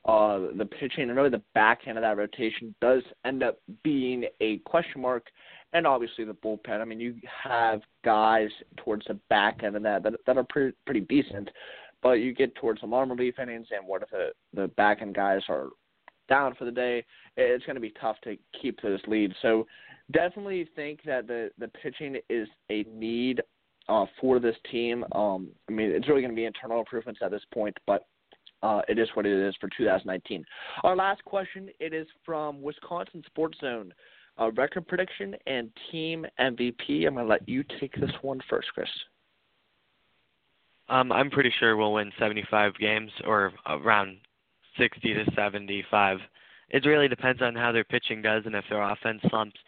Uh, 0.08 0.48
the 0.56 0.64
pitching 0.64 1.02
and 1.10 1.16
really 1.16 1.28
the 1.28 1.42
back 1.52 1.80
end 1.86 1.98
of 1.98 2.02
that 2.02 2.16
rotation 2.16 2.74
does 2.80 3.02
end 3.26 3.42
up 3.42 3.58
being 3.84 4.24
a 4.40 4.56
question 4.64 5.02
mark, 5.02 5.26
and 5.74 5.86
obviously 5.86 6.24
the 6.24 6.32
bullpen. 6.32 6.80
I 6.80 6.84
mean, 6.86 6.98
you 6.98 7.14
have 7.44 7.82
guys 8.06 8.48
towards 8.78 9.04
the 9.04 9.20
back 9.28 9.60
end 9.62 9.76
of 9.76 9.82
that 9.82 10.02
that, 10.04 10.14
that 10.26 10.38
are 10.38 10.46
pretty 10.48 10.74
pretty 10.86 11.00
decent, 11.00 11.50
but 12.02 12.12
you 12.12 12.32
get 12.32 12.54
towards 12.54 12.80
the 12.80 12.86
long 12.86 13.10
relief 13.10 13.38
innings, 13.38 13.66
and 13.70 13.86
what 13.86 14.02
if 14.02 14.08
the 14.08 14.30
the 14.54 14.68
back 14.68 15.02
end 15.02 15.14
guys 15.14 15.42
are 15.50 15.68
down 16.26 16.54
for 16.54 16.64
the 16.64 16.70
day? 16.70 17.04
It's 17.36 17.66
going 17.66 17.76
to 17.76 17.80
be 17.80 17.92
tough 18.00 18.16
to 18.24 18.38
keep 18.62 18.80
those 18.80 19.00
leads. 19.06 19.34
So 19.42 19.66
definitely 20.10 20.70
think 20.74 21.00
that 21.04 21.26
the 21.26 21.50
the 21.58 21.68
pitching 21.68 22.16
is 22.30 22.48
a 22.70 22.86
need 22.90 23.42
uh, 23.90 24.06
for 24.18 24.40
this 24.40 24.56
team. 24.72 25.04
Um, 25.12 25.48
I 25.68 25.72
mean, 25.72 25.90
it's 25.90 26.08
really 26.08 26.22
going 26.22 26.32
to 26.32 26.36
be 26.36 26.46
internal 26.46 26.78
improvements 26.78 27.20
at 27.22 27.30
this 27.30 27.44
point, 27.52 27.76
but 27.86 28.06
uh, 28.62 28.80
it 28.88 28.98
is 28.98 29.08
what 29.14 29.26
it 29.26 29.32
is 29.32 29.54
for 29.60 29.68
2019. 29.76 30.44
Our 30.82 30.96
last 30.96 31.24
question 31.24 31.68
it 31.78 31.92
is 31.92 32.06
from 32.24 32.60
Wisconsin 32.62 33.22
Sports 33.26 33.58
Zone. 33.60 33.92
Uh, 34.40 34.52
record 34.52 34.86
prediction 34.86 35.34
and 35.46 35.70
team 35.90 36.24
MVP. 36.38 37.06
I'm 37.06 37.14
going 37.14 37.24
to 37.26 37.30
let 37.30 37.48
you 37.48 37.64
take 37.80 37.94
this 38.00 38.10
one 38.22 38.40
first, 38.48 38.68
Chris. 38.72 38.88
Um, 40.88 41.10
I'm 41.12 41.28
pretty 41.30 41.52
sure 41.58 41.76
we'll 41.76 41.92
win 41.92 42.12
75 42.18 42.74
games 42.78 43.10
or 43.26 43.52
around 43.66 44.18
60 44.78 45.14
to 45.14 45.24
75. 45.34 46.18
It 46.70 46.86
really 46.86 47.08
depends 47.08 47.42
on 47.42 47.54
how 47.54 47.72
their 47.72 47.84
pitching 47.84 48.22
does 48.22 48.44
and 48.46 48.54
if 48.54 48.64
their 48.70 48.82
offense 48.82 49.20
slumps 49.28 49.58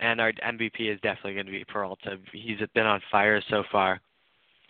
and 0.00 0.20
our 0.20 0.32
MVP 0.32 0.92
is 0.92 1.00
definitely 1.02 1.34
going 1.34 1.46
to 1.46 1.52
be 1.52 1.64
Peralta. 1.64 2.16
He's 2.32 2.58
been 2.74 2.86
on 2.86 3.00
fire 3.10 3.42
so 3.50 3.62
far, 3.70 4.00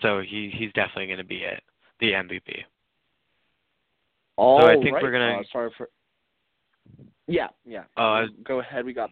so 0.03 0.21
he 0.21 0.53
he's 0.53 0.73
definitely 0.73 1.07
going 1.07 1.19
to 1.19 1.25
be 1.25 1.39
it, 1.39 1.63
the 2.01 2.13
MVP. 2.13 2.65
All 4.37 4.61
so 4.61 4.69
I 4.69 4.75
think 4.75 4.95
right. 4.95 5.03
we're 5.03 5.13
gonna. 5.13 5.39
Uh, 5.41 5.43
sorry 5.53 5.71
for. 5.77 5.89
Yeah, 7.27 7.49
yeah. 7.65 7.85
Oh, 7.97 8.03
I 8.03 8.21
was- 8.23 8.31
Go 8.45 8.61
ahead. 8.61 8.85
We 8.85 8.93
got 8.93 9.11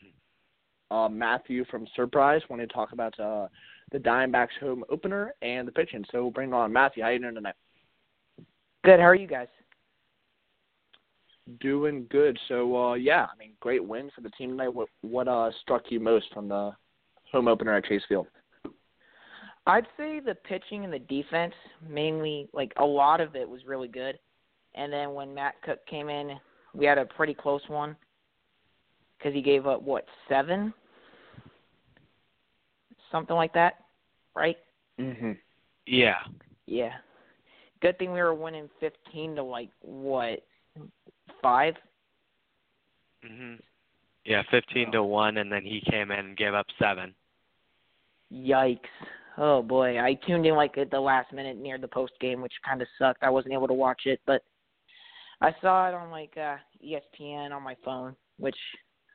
uh, 0.90 1.08
Matthew 1.08 1.64
from 1.66 1.86
Surprise 1.94 2.42
wanting 2.48 2.66
to 2.68 2.74
talk 2.74 2.92
about 2.92 3.18
uh, 3.20 3.48
the 3.92 3.98
Diamondbacks 3.98 4.58
home 4.60 4.84
opener 4.90 5.34
and 5.42 5.68
the 5.68 5.72
pitching. 5.72 6.04
So 6.10 6.22
we'll 6.22 6.30
bring 6.30 6.50
it 6.50 6.54
on. 6.54 6.72
Matthew, 6.72 7.02
how 7.02 7.10
you 7.10 7.18
doing 7.18 7.34
tonight? 7.34 7.54
Good. 8.84 9.00
How 9.00 9.06
are 9.06 9.14
you 9.14 9.26
guys? 9.26 9.48
Doing 11.60 12.06
good. 12.10 12.38
So 12.48 12.76
uh, 12.76 12.94
yeah, 12.94 13.24
I 13.24 13.36
mean, 13.38 13.52
great 13.60 13.84
win 13.84 14.10
for 14.14 14.20
the 14.20 14.30
team 14.30 14.50
tonight. 14.50 14.68
What 14.68 14.88
what 15.02 15.28
uh, 15.28 15.50
struck 15.62 15.84
you 15.90 16.00
most 16.00 16.26
from 16.32 16.48
the 16.48 16.72
home 17.30 17.48
opener 17.48 17.76
at 17.76 17.84
Chase 17.84 18.02
Field? 18.08 18.26
I'd 19.66 19.86
say 19.98 20.20
the 20.20 20.34
pitching 20.34 20.84
and 20.84 20.92
the 20.92 20.98
defense, 20.98 21.52
mainly, 21.86 22.48
like 22.54 22.72
a 22.78 22.84
lot 22.84 23.20
of 23.20 23.36
it 23.36 23.46
was 23.48 23.60
really 23.66 23.88
good. 23.88 24.18
And 24.78 24.92
then 24.92 25.12
when 25.12 25.34
Matt 25.34 25.54
Koch 25.66 25.84
came 25.90 26.08
in, 26.08 26.38
we 26.72 26.86
had 26.86 26.98
a 26.98 27.04
pretty 27.04 27.34
close 27.34 27.62
one 27.66 27.96
because 29.18 29.34
he 29.34 29.42
gave 29.42 29.66
up 29.66 29.82
what 29.82 30.04
seven, 30.28 30.72
something 33.10 33.34
like 33.34 33.52
that, 33.54 33.74
right? 34.36 34.56
Mm-hmm. 35.00 35.32
Yeah. 35.86 36.18
Yeah. 36.66 36.92
Good 37.82 37.98
thing 37.98 38.12
we 38.12 38.20
were 38.20 38.34
winning 38.34 38.68
fifteen 38.78 39.34
to 39.34 39.42
like 39.42 39.70
what 39.80 40.44
five. 41.42 41.74
Mhm. 43.24 43.60
Yeah, 44.24 44.42
fifteen 44.50 44.92
to 44.92 45.02
one, 45.02 45.38
and 45.38 45.50
then 45.50 45.64
he 45.64 45.80
came 45.90 46.12
in 46.12 46.18
and 46.18 46.36
gave 46.36 46.54
up 46.54 46.66
seven. 46.78 47.14
Yikes! 48.32 48.78
Oh 49.38 49.62
boy, 49.62 49.98
I 50.00 50.14
tuned 50.26 50.46
in 50.46 50.54
like 50.54 50.76
at 50.78 50.90
the 50.90 51.00
last 51.00 51.32
minute 51.32 51.56
near 51.56 51.78
the 51.78 51.88
post 51.88 52.12
game, 52.20 52.42
which 52.42 52.52
kind 52.64 52.82
of 52.82 52.88
sucked. 52.98 53.22
I 53.22 53.30
wasn't 53.30 53.54
able 53.54 53.68
to 53.68 53.74
watch 53.74 54.02
it, 54.04 54.20
but 54.26 54.42
I 55.40 55.54
saw 55.60 55.88
it 55.88 55.94
on 55.94 56.10
like 56.10 56.36
uh 56.36 56.56
ESPN 56.84 57.52
on 57.52 57.62
my 57.62 57.76
phone, 57.84 58.16
which 58.38 58.56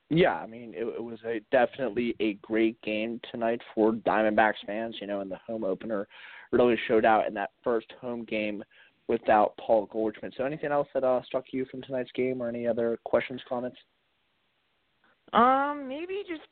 Yeah, 0.10 0.34
I 0.34 0.48
mean, 0.48 0.74
it, 0.76 0.84
it 0.84 1.04
was 1.04 1.20
a 1.26 1.42
definitely 1.52 2.16
a 2.20 2.34
great 2.36 2.82
game 2.82 3.20
tonight 3.32 3.62
for 3.74 3.94
Diamondbacks 3.94 4.66
fans. 4.66 4.96
You 5.02 5.08
know, 5.08 5.22
and 5.22 5.32
the 5.32 5.40
home 5.46 5.64
opener 5.64 6.08
really 6.52 6.78
showed 6.88 7.06
out 7.06 7.28
in 7.28 7.34
that 7.34 7.52
first 7.64 7.88
home 8.00 8.24
game 8.26 8.64
without 9.08 9.58
Paul 9.58 9.88
Goldschmidt. 9.92 10.34
So, 10.38 10.46
anything 10.46 10.72
else 10.72 10.88
that 10.94 11.04
uh, 11.04 11.22
struck 11.24 11.46
you 11.52 11.66
from 11.70 11.82
tonight's 11.82 12.12
game, 12.16 12.42
or 12.42 12.48
any 12.48 12.68
other 12.68 13.00
questions, 13.04 13.42
comments? 13.48 13.78
um 15.34 15.88
maybe 15.88 16.22
just 16.28 16.44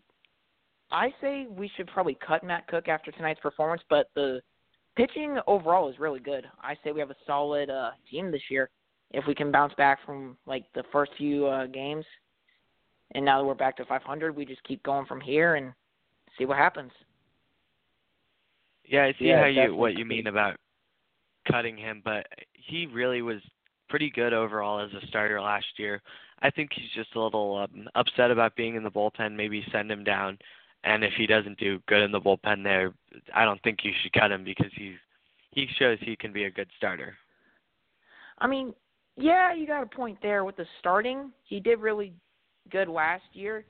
I 0.91 1.13
say 1.21 1.45
we 1.49 1.71
should 1.77 1.87
probably 1.87 2.17
cut 2.25 2.43
Matt 2.43 2.67
Koch 2.67 2.87
after 2.87 3.11
tonight's 3.11 3.39
performance, 3.39 3.81
but 3.89 4.07
the 4.15 4.41
pitching 4.97 5.37
overall 5.47 5.87
is 5.89 5.99
really 5.99 6.19
good. 6.19 6.45
I 6.61 6.75
say 6.83 6.91
we 6.91 6.99
have 6.99 7.11
a 7.11 7.15
solid 7.25 7.69
uh 7.69 7.91
team 8.09 8.31
this 8.31 8.41
year. 8.49 8.69
If 9.11 9.25
we 9.27 9.35
can 9.35 9.51
bounce 9.51 9.73
back 9.75 9.99
from 10.05 10.37
like 10.45 10.65
the 10.73 10.83
first 10.91 11.11
few 11.17 11.45
uh 11.47 11.67
games 11.67 12.05
and 13.13 13.25
now 13.25 13.39
that 13.39 13.45
we're 13.45 13.53
back 13.53 13.77
to 13.77 13.85
500, 13.85 14.35
we 14.35 14.45
just 14.45 14.63
keep 14.63 14.81
going 14.83 15.05
from 15.05 15.19
here 15.19 15.55
and 15.55 15.73
see 16.37 16.45
what 16.45 16.57
happens. 16.57 16.91
Yeah, 18.85 19.03
I 19.05 19.13
see 19.19 19.25
Yeah, 19.25 19.41
how 19.41 19.45
you 19.47 19.75
what 19.75 19.95
you 19.97 20.05
mean 20.05 20.27
about 20.27 20.55
cutting 21.49 21.77
him, 21.77 22.01
but 22.03 22.25
he 22.53 22.87
really 22.87 23.21
was 23.21 23.41
pretty 23.89 24.09
good 24.09 24.33
overall 24.33 24.79
as 24.79 24.91
a 24.93 25.05
starter 25.07 25.41
last 25.41 25.65
year. 25.77 26.01
I 26.41 26.49
think 26.49 26.71
he's 26.73 26.89
just 26.95 27.15
a 27.15 27.21
little 27.21 27.57
um, 27.57 27.87
upset 27.95 28.31
about 28.31 28.55
being 28.55 28.75
in 28.75 28.83
the 28.83 28.91
bullpen. 28.91 29.35
Maybe 29.35 29.65
send 29.71 29.91
him 29.91 30.03
down, 30.03 30.37
and 30.83 31.03
if 31.03 31.13
he 31.17 31.27
doesn't 31.27 31.57
do 31.59 31.79
good 31.87 32.01
in 32.01 32.11
the 32.11 32.21
bullpen 32.21 32.63
there, 32.63 32.93
I 33.33 33.45
don't 33.45 33.61
think 33.63 33.79
you 33.83 33.91
should 34.01 34.13
cut 34.13 34.31
him 34.31 34.43
because 34.43 34.71
he's 34.75 34.97
he 35.51 35.67
shows 35.77 35.97
he 36.01 36.15
can 36.15 36.31
be 36.31 36.45
a 36.45 36.51
good 36.51 36.69
starter. 36.77 37.15
I 38.39 38.47
mean, 38.47 38.73
yeah, 39.17 39.53
you 39.53 39.67
got 39.67 39.83
a 39.83 39.85
point 39.85 40.17
there 40.21 40.43
with 40.45 40.55
the 40.55 40.65
starting. 40.79 41.31
He 41.43 41.59
did 41.59 41.79
really 41.79 42.13
good 42.71 42.87
last 42.87 43.23
year, 43.33 43.65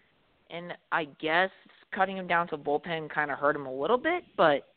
and 0.50 0.74
I 0.92 1.06
guess 1.20 1.50
cutting 1.94 2.18
him 2.18 2.28
down 2.28 2.48
to 2.50 2.58
bullpen 2.58 3.10
kind 3.10 3.32
of 3.32 3.38
hurt 3.38 3.56
him 3.56 3.66
a 3.66 3.74
little 3.74 3.98
bit, 3.98 4.24
but 4.38 4.68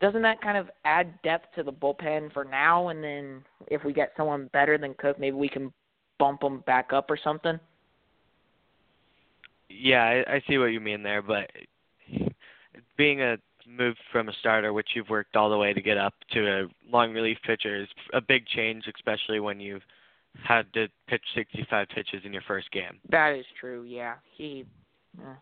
doesn't 0.00 0.22
that 0.22 0.40
kind 0.40 0.58
of 0.58 0.70
add 0.84 1.20
depth 1.22 1.54
to 1.54 1.62
the 1.62 1.72
bullpen 1.72 2.32
for 2.32 2.44
now? 2.44 2.88
And 2.88 3.02
then 3.02 3.44
if 3.68 3.84
we 3.84 3.92
get 3.92 4.12
someone 4.16 4.50
better 4.52 4.76
than 4.76 4.94
Koch, 4.94 5.18
maybe 5.18 5.36
we 5.36 5.48
can 5.48 5.72
bump 6.18 6.42
him 6.42 6.60
back 6.66 6.92
up 6.92 7.10
or 7.10 7.18
something. 7.22 7.58
Yeah, 9.68 10.04
I, 10.04 10.34
I 10.34 10.42
see 10.46 10.58
what 10.58 10.66
you 10.66 10.80
mean 10.80 11.02
there, 11.02 11.22
but 11.22 11.50
being 12.96 13.22
a 13.22 13.36
move 13.66 13.96
from 14.12 14.28
a 14.28 14.32
starter, 14.40 14.72
which 14.72 14.90
you've 14.94 15.08
worked 15.08 15.36
all 15.36 15.50
the 15.50 15.58
way 15.58 15.72
to 15.72 15.80
get 15.80 15.98
up 15.98 16.14
to 16.32 16.46
a 16.46 16.68
long 16.90 17.12
relief 17.12 17.38
pitcher, 17.44 17.82
is 17.82 17.88
a 18.12 18.20
big 18.20 18.46
change, 18.46 18.84
especially 18.94 19.40
when 19.40 19.60
you've 19.60 19.82
had 20.42 20.72
to 20.74 20.88
pitch 21.06 21.22
65 21.34 21.88
pitches 21.88 22.22
in 22.24 22.32
your 22.32 22.42
first 22.42 22.70
game. 22.72 22.98
That 23.08 23.34
is 23.34 23.46
true. 23.58 23.84
Yeah, 23.84 24.14
he. 24.36 24.64
Yeah. 25.18 25.34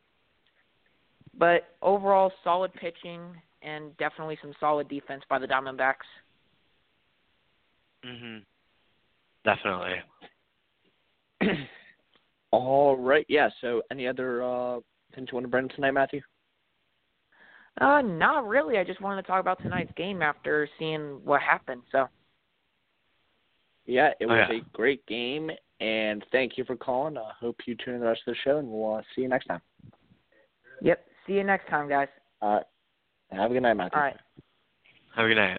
But 1.39 1.69
overall, 1.81 2.33
solid 2.45 2.73
pitching 2.75 3.21
and 3.63 3.97
definitely 3.97 4.39
some 4.43 4.53
solid 4.61 4.89
defense 4.89 5.23
by 5.29 5.39
the 5.39 5.47
Diamondbacks. 5.47 5.95
Mhm. 8.05 8.45
Definitely. 9.45 10.03
All 12.51 12.97
right. 12.97 13.25
Yeah. 13.29 13.49
So, 13.61 13.83
any 13.91 14.07
other 14.07 14.43
uh, 14.43 14.81
things 15.15 15.29
you 15.31 15.37
want 15.37 15.45
to 15.45 15.49
bring 15.49 15.69
tonight, 15.69 15.93
Matthew? 15.93 16.21
Uh, 17.81 18.03
not 18.03 18.47
really. 18.47 18.79
I 18.79 18.85
just 18.85 19.01
wanted 19.01 19.23
to 19.23 19.27
talk 19.29 19.41
about 19.41 19.61
tonight's 19.63 19.93
game 19.97 20.23
after 20.23 20.69
seeing 20.79 21.21
what 21.25 21.41
happened. 21.41 21.83
So, 21.91 22.09
Yeah, 23.87 24.13
it 24.21 24.27
Oh, 24.27 24.29
was 24.29 24.47
yeah. 24.49 24.57
a 24.59 24.61
great 24.73 25.05
game, 25.07 25.51
and 25.81 26.25
thank 26.31 26.57
you 26.57 26.65
for 26.65 26.77
calling. 26.77 27.17
I 27.19 27.33
hope 27.41 27.57
you 27.67 27.75
tune 27.75 27.95
in 27.95 28.01
the 28.01 28.07
rest 28.07 28.23
of 28.27 28.35
the 28.35 28.41
show, 28.45 28.59
and 28.59 28.69
we'll 28.71 28.95
uh, 28.97 29.03
see 29.15 29.23
you 29.23 29.29
next 29.29 29.47
time. 29.47 29.61
yep. 30.83 31.05
See 31.27 31.33
you 31.35 31.45
next 31.45 31.69
time, 31.69 31.89
guys. 31.89 32.09
Uh, 32.41 32.61
have 33.31 33.51
a 33.51 33.55
good 33.55 33.63
night, 33.63 33.75
Matthew. 33.75 33.97
All 33.99 34.05
right. 34.05 34.17
Have 35.17 35.25
a 35.25 35.29
good 35.29 35.35
night. 35.37 35.59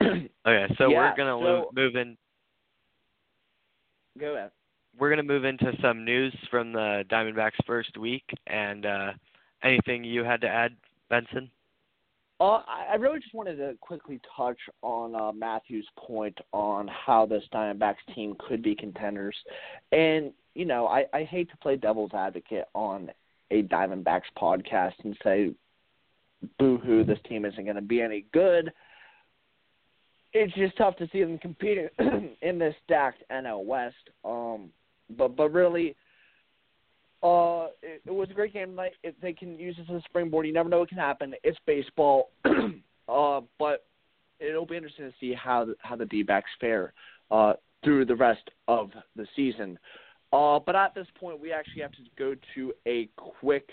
Okay, 0.46 0.74
so 0.76 0.90
Yeah, 0.90 0.98
we're 1.10 1.16
gonna 1.16 1.38
lo- 1.38 1.64
so- 1.64 1.70
move 1.74 1.96
in. 1.96 2.16
Go 4.20 4.34
ahead. 4.36 4.50
We're 4.98 5.08
gonna 5.10 5.22
move 5.22 5.44
into 5.44 5.72
some 5.80 6.04
news 6.04 6.34
from 6.50 6.72
the 6.72 7.04
Diamondbacks' 7.10 7.52
first 7.66 7.96
week, 7.96 8.24
and 8.46 8.84
uh 8.86 9.12
anything 9.64 10.04
you 10.04 10.22
had 10.24 10.40
to 10.42 10.48
add, 10.48 10.76
Benson? 11.08 11.50
Uh, 12.40 12.62
I 12.66 12.96
really 12.96 13.20
just 13.20 13.34
wanted 13.34 13.56
to 13.56 13.76
quickly 13.80 14.20
touch 14.36 14.58
on 14.82 15.14
uh, 15.14 15.32
Matthew's 15.32 15.86
point 15.96 16.36
on 16.52 16.88
how 16.88 17.26
this 17.26 17.44
Diamondbacks 17.52 18.14
team 18.14 18.36
could 18.48 18.62
be 18.62 18.74
contenders, 18.74 19.36
and 19.92 20.32
you 20.54 20.64
know 20.64 20.88
I, 20.88 21.04
I 21.12 21.22
hate 21.22 21.48
to 21.50 21.56
play 21.58 21.76
devil's 21.76 22.12
advocate 22.12 22.66
on 22.74 23.10
a 23.52 23.62
Diamondbacks 23.62 24.22
podcast 24.36 24.94
and 25.04 25.16
say, 25.22 25.52
"Boo 26.58 26.78
hoo, 26.78 27.04
this 27.04 27.20
team 27.28 27.44
isn't 27.44 27.64
going 27.64 27.76
to 27.76 27.82
be 27.82 28.02
any 28.02 28.26
good." 28.32 28.72
It's 30.32 30.52
just 30.54 30.76
tough 30.76 30.96
to 30.96 31.08
see 31.12 31.22
them 31.22 31.38
competing 31.38 31.88
in 32.42 32.58
this 32.58 32.74
stacked 32.84 33.22
NL 33.30 33.64
West. 33.64 33.94
Um, 34.24 34.70
but 35.16 35.36
but 35.36 35.52
really, 35.52 35.94
uh, 37.24 37.68
it, 37.82 38.02
it 38.04 38.14
was 38.14 38.28
a 38.30 38.34
great 38.34 38.52
game 38.52 38.70
tonight. 38.70 38.92
If 39.02 39.14
they 39.22 39.32
can 39.32 39.58
use 39.58 39.76
this 39.76 39.86
as 39.88 39.96
a 39.96 40.02
springboard, 40.04 40.46
you 40.46 40.52
never 40.52 40.68
know 40.68 40.80
what 40.80 40.90
can 40.90 40.98
happen. 40.98 41.34
It's 41.42 41.58
baseball, 41.66 42.30
uh, 43.08 43.40
but 43.58 43.86
it'll 44.38 44.66
be 44.66 44.76
interesting 44.76 45.06
to 45.06 45.14
see 45.18 45.32
how 45.32 45.64
the, 45.64 45.74
how 45.78 45.96
the 45.96 46.04
D-backs 46.04 46.50
fare 46.60 46.92
uh, 47.30 47.54
through 47.82 48.04
the 48.04 48.14
rest 48.14 48.50
of 48.68 48.90
the 49.16 49.26
season. 49.34 49.78
Uh, 50.34 50.58
but 50.58 50.76
at 50.76 50.94
this 50.94 51.06
point, 51.18 51.40
we 51.40 51.50
actually 51.50 51.80
have 51.80 51.92
to 51.92 52.02
go 52.18 52.34
to 52.54 52.72
a 52.86 53.08
quick 53.16 53.70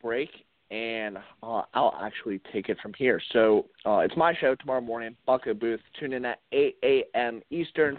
break, 0.00 0.30
and 0.70 1.18
uh, 1.42 1.62
I'll 1.74 1.98
actually 2.00 2.40
take 2.50 2.70
it 2.70 2.78
from 2.80 2.94
here. 2.96 3.20
So 3.32 3.66
uh, 3.84 3.98
it's 3.98 4.16
my 4.16 4.34
show 4.40 4.54
tomorrow 4.54 4.80
morning, 4.80 5.16
Bucko 5.26 5.52
Booth. 5.52 5.80
Tune 6.00 6.14
in 6.14 6.24
at 6.24 6.40
8 6.52 6.76
a.m. 6.82 7.42
Eastern. 7.50 7.98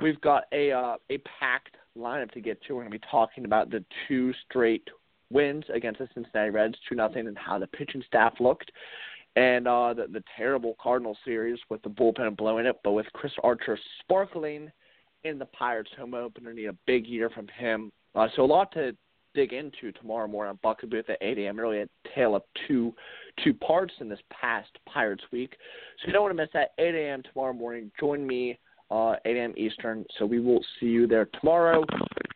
We've 0.00 0.20
got 0.20 0.44
a 0.52 0.72
uh, 0.72 0.96
a 1.10 1.18
packed 1.40 1.76
lineup 1.96 2.30
to 2.32 2.40
get 2.40 2.62
to. 2.62 2.74
We're 2.74 2.82
going 2.82 2.92
to 2.92 2.98
be 2.98 3.06
talking 3.10 3.44
about 3.44 3.70
the 3.70 3.84
two 4.06 4.32
straight 4.48 4.88
wins 5.30 5.64
against 5.72 6.00
the 6.00 6.08
Cincinnati 6.14 6.50
Reds, 6.50 6.76
two 6.88 6.94
nothing, 6.94 7.26
and 7.26 7.38
how 7.38 7.58
the 7.58 7.66
pitching 7.66 8.02
staff 8.06 8.34
looked, 8.40 8.70
and 9.36 9.66
uh, 9.68 9.94
the 9.94 10.06
the 10.08 10.24
terrible 10.36 10.76
Cardinal 10.80 11.16
series 11.24 11.58
with 11.68 11.82
the 11.82 11.90
bullpen 11.90 12.36
blowing 12.36 12.66
it, 12.66 12.76
but 12.82 12.92
with 12.92 13.06
Chris 13.12 13.32
Archer 13.42 13.78
sparkling 14.00 14.70
in 15.24 15.38
the 15.38 15.46
Pirates 15.46 15.90
home 15.98 16.14
opener. 16.14 16.52
Need 16.52 16.66
a 16.66 16.76
big 16.86 17.06
year 17.06 17.30
from 17.30 17.46
him. 17.48 17.92
Uh, 18.14 18.28
so 18.34 18.42
a 18.42 18.46
lot 18.46 18.72
to 18.72 18.96
dig 19.34 19.52
into 19.52 19.92
tomorrow 19.92 20.26
morning 20.26 20.50
on 20.50 20.58
Bucket 20.62 20.90
Booth 20.90 21.08
at 21.08 21.18
8 21.20 21.38
a.m. 21.38 21.58
Really 21.58 21.82
a 21.82 21.88
tale 22.14 22.34
of 22.34 22.42
two 22.66 22.94
two 23.44 23.54
parts 23.54 23.94
in 24.00 24.08
this 24.08 24.18
past 24.30 24.70
Pirates 24.86 25.22
week. 25.32 25.54
So 26.00 26.08
you 26.08 26.12
don't 26.12 26.22
want 26.22 26.36
to 26.36 26.42
miss 26.42 26.50
that 26.54 26.72
8 26.78 26.94
a.m. 26.94 27.22
tomorrow 27.22 27.52
morning. 27.52 27.90
Join 27.98 28.26
me 28.26 28.58
uh, 28.90 29.14
8 29.24 29.36
a.m. 29.36 29.54
Eastern. 29.56 30.04
So 30.18 30.26
we 30.26 30.40
will 30.40 30.64
see 30.78 30.86
you 30.86 31.06
there 31.06 31.28
tomorrow. 31.40 31.84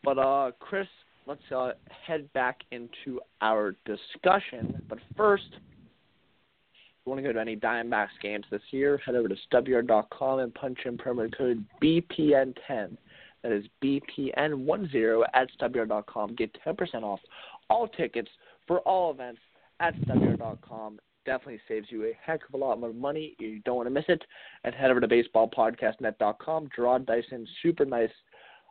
But 0.03 0.19
uh, 0.19 0.53
Chris, 0.61 0.87
let's 1.27 1.41
uh, 1.55 1.73
head 2.07 2.33
back 2.33 2.61
into 2.71 3.21
our 3.41 3.75
discussion. 3.85 4.83
But 4.89 4.99
first, 5.17 5.45
if 5.53 7.07
you 7.07 7.11
want 7.11 7.19
to 7.19 7.23
go 7.23 7.33
to 7.33 7.41
any 7.41 7.57
Diamondbacks 7.57 8.09
games 8.23 8.45
this 8.51 8.63
year, 8.71 8.99
head 9.05 9.15
over 9.15 9.29
to 9.29 9.37
stubbyard.com 9.53 10.39
and 10.39 10.55
punch 10.55 10.79
in 10.85 10.97
promo 10.97 11.35
code 11.37 11.65
BPN10. 11.83 12.97
That 13.43 13.53
is 13.53 13.65
BPN10 13.83 15.25
at 15.35 15.49
stubbyard.com. 15.61 16.35
Get 16.35 16.57
10% 16.67 17.03
off 17.03 17.21
all 17.69 17.89
tickets 17.89 18.31
for 18.67 18.81
all 18.81 19.11
events 19.11 19.41
at 19.81 19.95
stubbyard.com. 20.03 20.99
Definitely 21.27 21.61
saves 21.67 21.87
you 21.91 22.05
a 22.05 22.19
heck 22.25 22.41
of 22.47 22.55
a 22.55 22.57
lot 22.57 22.79
more 22.79 22.93
money. 22.93 23.35
You 23.39 23.61
don't 23.61 23.77
want 23.77 23.87
to 23.87 23.91
miss 23.91 24.05
it. 24.09 24.23
And 24.65 24.75
head 24.75 24.91
over 24.91 25.01
to 25.01 25.09
baseballpodcastnet.com. 25.09 26.69
Jarrod 26.77 27.07
Dyson, 27.07 27.47
super 27.63 27.85
nice 27.85 28.11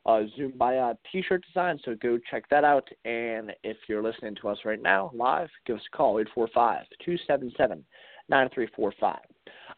uh, 0.06 0.22
Zoom 0.36 0.54
by 0.58 0.94
t-shirt 1.12 1.44
design. 1.46 1.80
So 1.84 1.96
go 1.96 2.20
check 2.30 2.48
that 2.50 2.64
out. 2.64 2.88
And 3.06 3.54
if 3.64 3.78
you're 3.88 4.04
listening 4.04 4.36
to 4.42 4.50
us 4.50 4.60
right 4.66 4.82
now 4.82 5.12
live, 5.14 5.50
give 5.66 5.78
us 5.78 5.82
a 5.92 5.98
call 5.98 6.24
845-277-9345. 6.38 7.84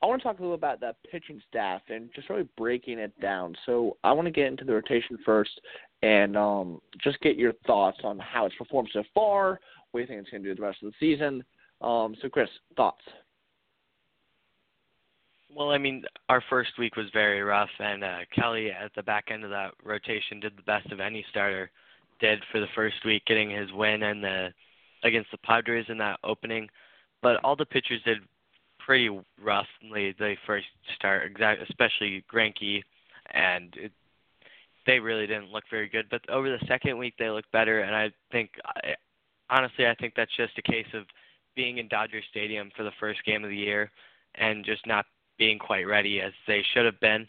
I 0.01 0.05
want 0.05 0.21
to 0.21 0.27
talk 0.27 0.39
a 0.39 0.41
little 0.41 0.55
about 0.55 0.81
that 0.81 0.97
pitching 1.09 1.41
staff 1.47 1.81
and 1.89 2.09
just 2.13 2.29
really 2.29 2.47
breaking 2.57 2.99
it 2.99 3.17
down. 3.21 3.55
So 3.65 3.97
I 4.03 4.11
want 4.11 4.25
to 4.25 4.31
get 4.31 4.47
into 4.47 4.65
the 4.65 4.73
rotation 4.73 5.17
first 5.25 5.61
and 6.03 6.35
um, 6.35 6.81
just 7.01 7.19
get 7.21 7.37
your 7.37 7.53
thoughts 7.65 7.99
on 8.03 8.19
how 8.19 8.45
it's 8.45 8.55
performed 8.55 8.89
so 8.93 9.03
far. 9.13 9.59
What 9.91 9.99
do 9.99 10.01
you 10.01 10.07
think 10.07 10.21
it's 10.21 10.29
going 10.29 10.43
to 10.43 10.49
do 10.49 10.55
the 10.55 10.61
rest 10.61 10.83
of 10.83 10.91
the 10.91 10.95
season? 10.99 11.43
Um, 11.81 12.15
so, 12.21 12.29
Chris, 12.29 12.49
thoughts? 12.75 13.01
Well, 15.55 15.71
I 15.71 15.77
mean, 15.77 16.03
our 16.27 16.43
first 16.49 16.71
week 16.77 16.97
was 16.97 17.05
very 17.13 17.41
rough, 17.41 17.69
and 17.79 18.03
uh, 18.03 18.19
Kelly 18.33 18.71
at 18.71 18.91
the 18.95 19.03
back 19.03 19.25
end 19.31 19.43
of 19.43 19.49
that 19.51 19.71
rotation 19.83 20.39
did 20.39 20.57
the 20.57 20.63
best 20.63 20.91
of 20.91 20.99
any 20.99 21.25
starter 21.29 21.71
did 22.19 22.39
for 22.51 22.59
the 22.59 22.67
first 22.75 22.97
week, 23.05 23.23
getting 23.25 23.49
his 23.49 23.71
win 23.71 24.03
and 24.03 24.23
the 24.23 24.49
against 25.03 25.31
the 25.31 25.37
Padres 25.37 25.85
in 25.87 25.97
that 25.99 26.19
opening. 26.23 26.67
But 27.21 27.37
all 27.43 27.55
the 27.55 27.65
pitchers 27.65 28.01
did 28.03 28.17
pretty 28.79 29.09
roughly 29.41 30.13
the 30.17 30.35
first 30.45 30.67
start, 30.95 31.31
especially 31.69 32.23
Greinke, 32.31 32.83
and 33.31 33.73
it, 33.77 33.91
they 34.85 34.99
really 34.99 35.25
didn't 35.25 35.51
look 35.51 35.63
very 35.69 35.87
good. 35.87 36.07
But 36.09 36.27
over 36.29 36.49
the 36.49 36.65
second 36.67 36.97
week, 36.97 37.15
they 37.17 37.29
looked 37.29 37.51
better, 37.51 37.81
and 37.81 37.95
I 37.95 38.11
think, 38.31 38.51
honestly, 39.49 39.87
I 39.87 39.95
think 39.95 40.13
that's 40.15 40.35
just 40.35 40.57
a 40.57 40.61
case 40.61 40.87
of 40.93 41.05
being 41.55 41.77
in 41.77 41.87
Dodger 41.87 42.21
Stadium 42.29 42.71
for 42.75 42.83
the 42.83 42.91
first 42.99 43.23
game 43.25 43.43
of 43.43 43.49
the 43.49 43.55
year 43.55 43.91
and 44.35 44.65
just 44.65 44.85
not 44.85 45.05
being 45.37 45.59
quite 45.59 45.87
ready 45.87 46.21
as 46.21 46.33
they 46.47 46.63
should 46.73 46.85
have 46.85 46.99
been. 46.99 47.27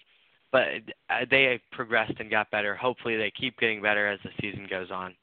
But 0.52 0.66
uh, 1.10 1.26
they 1.30 1.60
progressed 1.72 2.14
and 2.18 2.30
got 2.30 2.50
better. 2.50 2.74
Hopefully, 2.74 3.16
they 3.16 3.32
keep 3.38 3.58
getting 3.58 3.82
better 3.82 4.06
as 4.06 4.20
the 4.22 4.30
season 4.40 4.66
goes 4.70 4.90
on. 4.90 5.14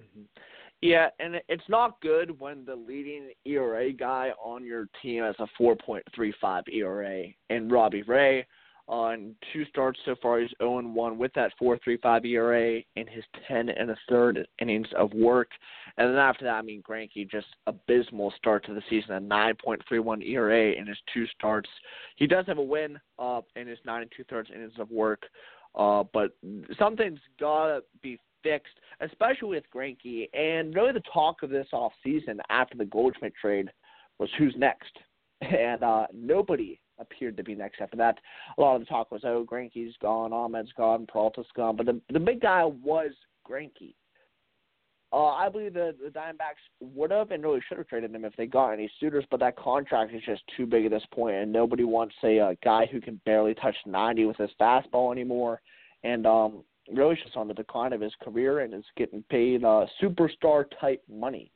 Mm-hmm. 0.00 0.22
Yeah, 0.80 1.10
and 1.20 1.40
it's 1.48 1.68
not 1.68 2.00
good 2.00 2.38
when 2.40 2.64
the 2.64 2.74
leading 2.74 3.30
ERA 3.44 3.92
guy 3.92 4.32
on 4.42 4.64
your 4.64 4.88
team 5.00 5.22
has 5.22 5.36
a 5.38 5.46
4.35 5.60 6.62
ERA. 6.72 7.24
And 7.50 7.70
Robbie 7.70 8.02
Ray, 8.02 8.44
on 8.88 9.34
two 9.52 9.64
starts 9.66 9.98
so 10.04 10.14
far, 10.20 10.40
he's 10.40 10.50
0 10.58 10.82
1 10.82 11.18
with 11.18 11.32
that 11.34 11.52
4.35 11.60 12.26
ERA 12.26 12.80
in 12.96 13.06
his 13.06 13.24
10 13.46 13.68
and 13.68 13.90
a 13.90 13.96
third 14.08 14.46
innings 14.60 14.88
of 14.96 15.12
work. 15.14 15.50
And 15.96 16.10
then 16.10 16.18
after 16.18 16.44
that, 16.44 16.54
I 16.54 16.62
mean, 16.62 16.82
Greinke 16.82 17.30
just 17.30 17.46
abysmal 17.66 18.32
start 18.36 18.66
to 18.66 18.74
the 18.74 18.82
season, 18.90 19.14
a 19.14 19.20
9.31 19.20 20.26
ERA 20.26 20.72
in 20.72 20.86
his 20.86 20.98
two 21.14 21.26
starts. 21.28 21.68
He 22.16 22.26
does 22.26 22.46
have 22.46 22.58
a 22.58 22.62
win 22.62 22.98
uh, 23.18 23.42
in 23.56 23.66
his 23.66 23.78
nine 23.84 24.02
and 24.02 24.12
two 24.16 24.24
thirds 24.24 24.50
innings 24.54 24.72
of 24.78 24.90
work, 24.90 25.22
uh, 25.74 26.02
but 26.12 26.36
something's 26.78 27.20
gotta 27.38 27.82
be 28.02 28.18
fixed, 28.42 28.74
especially 29.00 29.50
with 29.50 29.64
Greinke. 29.74 30.28
And 30.34 30.74
really, 30.74 30.92
the 30.92 31.02
talk 31.12 31.42
of 31.42 31.50
this 31.50 31.68
off 31.72 31.92
season 32.02 32.40
after 32.50 32.76
the 32.76 32.84
Goldschmidt 32.84 33.34
trade 33.40 33.68
was 34.18 34.28
who's 34.38 34.54
next, 34.58 34.96
and 35.40 35.82
uh, 35.82 36.06
nobody 36.12 36.80
appeared 37.02 37.36
to 37.36 37.44
be 37.44 37.54
next 37.54 37.80
after 37.80 37.96
that. 37.98 38.18
A 38.56 38.60
lot 38.60 38.76
of 38.76 38.80
the 38.80 38.86
talk 38.86 39.10
was, 39.10 39.22
oh, 39.24 39.46
Greinke's 39.48 39.94
gone, 40.00 40.32
Ahmed's 40.32 40.72
gone, 40.76 41.06
Peralta's 41.06 41.46
gone, 41.54 41.76
but 41.76 41.86
the 41.86 42.00
the 42.10 42.20
big 42.20 42.40
guy 42.40 42.64
was 42.64 43.10
Greinke. 43.48 43.94
Uh, 45.12 45.26
I 45.26 45.50
believe 45.50 45.74
the 45.74 45.94
the 46.02 46.10
Diamondbacks 46.10 46.62
would 46.80 47.10
have 47.10 47.30
and 47.30 47.42
really 47.42 47.60
should 47.68 47.78
have 47.78 47.88
traded 47.88 48.14
him 48.14 48.24
if 48.24 48.34
they 48.36 48.46
got 48.46 48.70
any 48.70 48.90
suitors, 48.98 49.24
but 49.30 49.40
that 49.40 49.56
contract 49.56 50.14
is 50.14 50.22
just 50.24 50.42
too 50.56 50.66
big 50.66 50.86
at 50.86 50.90
this 50.90 51.06
point, 51.12 51.36
and 51.36 51.52
nobody 51.52 51.84
wants 51.84 52.14
a, 52.24 52.38
a 52.38 52.56
guy 52.64 52.86
who 52.90 53.00
can 53.00 53.20
barely 53.26 53.54
touch 53.54 53.76
90 53.84 54.24
with 54.24 54.36
his 54.38 54.50
fastball 54.60 55.12
anymore. 55.12 55.60
And 56.04 56.26
um, 56.26 56.64
really 56.90 57.16
just 57.22 57.36
on 57.36 57.48
the 57.48 57.54
decline 57.54 57.92
of 57.92 58.00
his 58.00 58.12
career 58.22 58.60
and 58.60 58.74
is 58.74 58.84
getting 58.96 59.22
paid 59.30 59.64
uh, 59.64 59.86
superstar 60.02 60.64
type 60.80 61.02
money. 61.08 61.52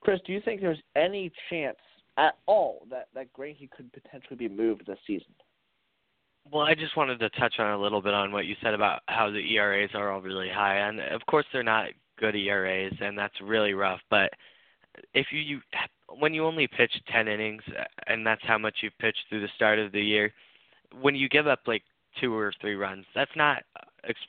Chris, 0.00 0.20
do 0.26 0.32
you 0.32 0.40
think 0.40 0.60
there's 0.60 0.78
any 0.96 1.30
chance 1.50 1.76
at 2.16 2.36
all 2.46 2.86
that 2.90 3.08
that 3.14 3.32
Greinke 3.32 3.70
could 3.70 3.92
potentially 3.92 4.36
be 4.36 4.48
moved 4.48 4.86
this 4.86 4.98
season? 5.06 5.32
Well, 6.50 6.62
I 6.62 6.74
just 6.74 6.96
wanted 6.96 7.20
to 7.20 7.30
touch 7.30 7.54
on 7.58 7.72
a 7.72 7.80
little 7.80 8.02
bit 8.02 8.14
on 8.14 8.32
what 8.32 8.46
you 8.46 8.56
said 8.62 8.74
about 8.74 9.02
how 9.06 9.30
the 9.30 9.54
ERAs 9.54 9.90
are 9.94 10.10
all 10.10 10.20
really 10.20 10.48
high, 10.48 10.78
and 10.78 11.00
of 11.00 11.24
course 11.26 11.46
they're 11.52 11.62
not 11.62 11.88
good 12.18 12.34
ERAs, 12.34 12.94
and 13.00 13.18
that's 13.18 13.34
really 13.42 13.74
rough. 13.74 14.00
But 14.10 14.30
if 15.14 15.26
you, 15.30 15.40
you 15.40 15.60
when 16.18 16.34
you 16.34 16.44
only 16.44 16.66
pitch 16.66 16.92
10 17.12 17.28
innings, 17.28 17.62
and 18.06 18.26
that's 18.26 18.42
how 18.44 18.58
much 18.58 18.76
you 18.82 18.90
pitched 18.98 19.24
through 19.28 19.42
the 19.42 19.48
start 19.54 19.78
of 19.78 19.92
the 19.92 20.00
year, 20.00 20.32
when 21.00 21.14
you 21.14 21.28
give 21.28 21.46
up 21.46 21.60
like 21.66 21.82
two 22.20 22.34
or 22.34 22.52
three 22.60 22.74
runs, 22.74 23.04
that's 23.14 23.30
not 23.36 23.62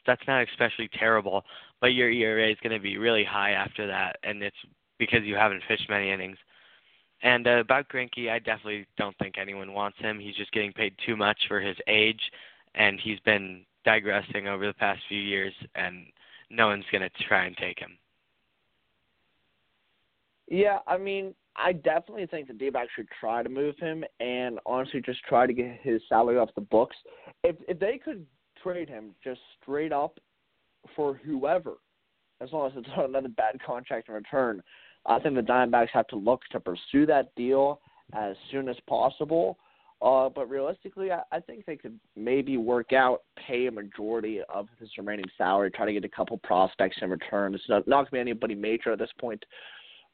that's 0.05 0.21
not 0.27 0.45
especially 0.49 0.89
terrible, 0.99 1.43
but 1.79 1.87
your 1.87 2.11
ERA 2.11 2.51
is 2.51 2.57
going 2.61 2.73
to 2.75 2.81
be 2.81 2.97
really 2.97 3.23
high 3.23 3.51
after 3.51 3.87
that, 3.87 4.17
and 4.23 4.43
it's 4.43 4.55
because 4.99 5.21
you 5.23 5.35
haven't 5.35 5.63
pitched 5.67 5.89
many 5.89 6.11
innings. 6.11 6.37
And 7.23 7.47
uh, 7.47 7.59
about 7.59 7.87
Greinke, 7.89 8.29
I 8.29 8.39
definitely 8.39 8.87
don't 8.97 9.17
think 9.17 9.35
anyone 9.37 9.73
wants 9.73 9.97
him. 9.99 10.19
He's 10.19 10.35
just 10.35 10.51
getting 10.51 10.73
paid 10.73 10.95
too 11.05 11.15
much 11.15 11.37
for 11.47 11.59
his 11.59 11.77
age, 11.87 12.21
and 12.75 12.99
he's 12.99 13.19
been 13.19 13.63
digressing 13.85 14.47
over 14.47 14.65
the 14.65 14.73
past 14.73 15.01
few 15.07 15.19
years, 15.19 15.53
and 15.75 16.05
no 16.49 16.67
one's 16.67 16.85
going 16.91 17.01
to 17.01 17.23
try 17.27 17.45
and 17.45 17.55
take 17.57 17.79
him. 17.79 17.97
Yeah, 20.47 20.79
I 20.87 20.97
mean, 20.97 21.33
I 21.55 21.73
definitely 21.73 22.25
think 22.25 22.47
the 22.47 22.53
D-backs 22.53 22.89
should 22.95 23.07
try 23.19 23.43
to 23.43 23.49
move 23.49 23.75
him, 23.77 24.03
and 24.19 24.59
honestly, 24.65 25.01
just 25.01 25.23
try 25.23 25.45
to 25.47 25.53
get 25.53 25.79
his 25.81 26.01
salary 26.09 26.37
off 26.37 26.49
the 26.55 26.61
books. 26.61 26.95
If 27.43 27.55
if 27.67 27.79
they 27.79 27.97
could 28.03 28.25
trade 28.61 28.89
him 28.89 29.15
just 29.23 29.39
straight 29.61 29.93
up 29.93 30.19
for 30.95 31.13
whoever, 31.13 31.75
as 32.41 32.51
long 32.51 32.67
as 32.69 32.73
it's 32.75 32.87
not 32.97 33.09
another 33.09 33.29
bad 33.29 33.61
contract 33.65 34.09
in 34.09 34.15
return. 34.15 34.61
I 35.05 35.19
think 35.19 35.35
the 35.35 35.41
Diamondbacks 35.41 35.89
have 35.93 36.07
to 36.07 36.15
look 36.15 36.41
to 36.51 36.59
pursue 36.59 37.05
that 37.07 37.33
deal 37.35 37.79
as 38.13 38.35
soon 38.51 38.69
as 38.69 38.75
possible. 38.87 39.57
Uh, 40.01 40.29
but 40.29 40.49
realistically, 40.49 41.11
I, 41.11 41.21
I 41.31 41.39
think 41.39 41.65
they 41.65 41.75
could 41.75 41.99
maybe 42.15 42.57
work 42.57 42.91
out, 42.91 43.21
pay 43.47 43.67
a 43.67 43.71
majority 43.71 44.41
of 44.49 44.67
his 44.79 44.89
remaining 44.97 45.25
salary, 45.37 45.69
try 45.69 45.85
to 45.85 45.93
get 45.93 46.03
a 46.03 46.09
couple 46.09 46.37
prospects 46.39 46.97
in 47.01 47.09
return. 47.11 47.53
It's 47.53 47.63
not, 47.69 47.87
not 47.87 48.09
going 48.09 48.21
to 48.21 48.25
be 48.25 48.31
anybody 48.31 48.55
major 48.55 48.91
at 48.93 48.99
this 48.99 49.11
point. 49.19 49.43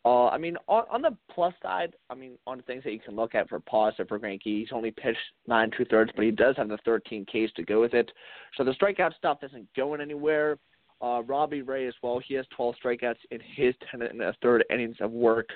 Uh, 0.04 0.28
I 0.28 0.38
mean, 0.38 0.58
on, 0.68 0.84
on 0.92 1.02
the 1.02 1.16
plus 1.34 1.54
side, 1.62 1.94
I 2.10 2.16
mean, 2.16 2.38
on 2.46 2.62
things 2.64 2.84
that 2.84 2.92
you 2.92 3.00
can 3.00 3.16
look 3.16 3.34
at 3.34 3.50
for 3.50 3.60
positive 3.62 4.10
for 4.10 4.20
Greinke, 4.20 4.42
he's 4.44 4.70
only 4.72 4.92
pitched 4.92 5.18
nine 5.48 5.72
two 5.76 5.86
thirds, 5.86 6.12
but 6.16 6.24
he 6.24 6.32
does 6.32 6.56
have 6.58 6.70
the 6.70 6.78
13 6.86 7.26
Ks 7.26 7.52
to 7.56 7.64
go 7.64 7.82
with 7.82 7.94
it. 7.94 8.12
So 8.58 8.64
the 8.64 8.72
strikeout 8.72 9.16
stuff 9.16 9.40
isn't 9.44 9.68
going 9.76 10.02
anywhere. 10.02 10.58
Uh, 11.02 11.22
Robbie 11.26 11.62
Ray 11.62 11.88
as 11.88 11.94
well, 12.02 12.20
he 12.20 12.34
has 12.36 12.46
12 12.56 12.76
strikeouts 12.84 13.16
in 13.32 13.40
his 13.56 13.76
10 13.92 14.02
and 14.02 14.22
a 14.22 14.34
third 14.42 14.66
innings 14.72 14.98
of 15.00 15.12
work. 15.12 15.50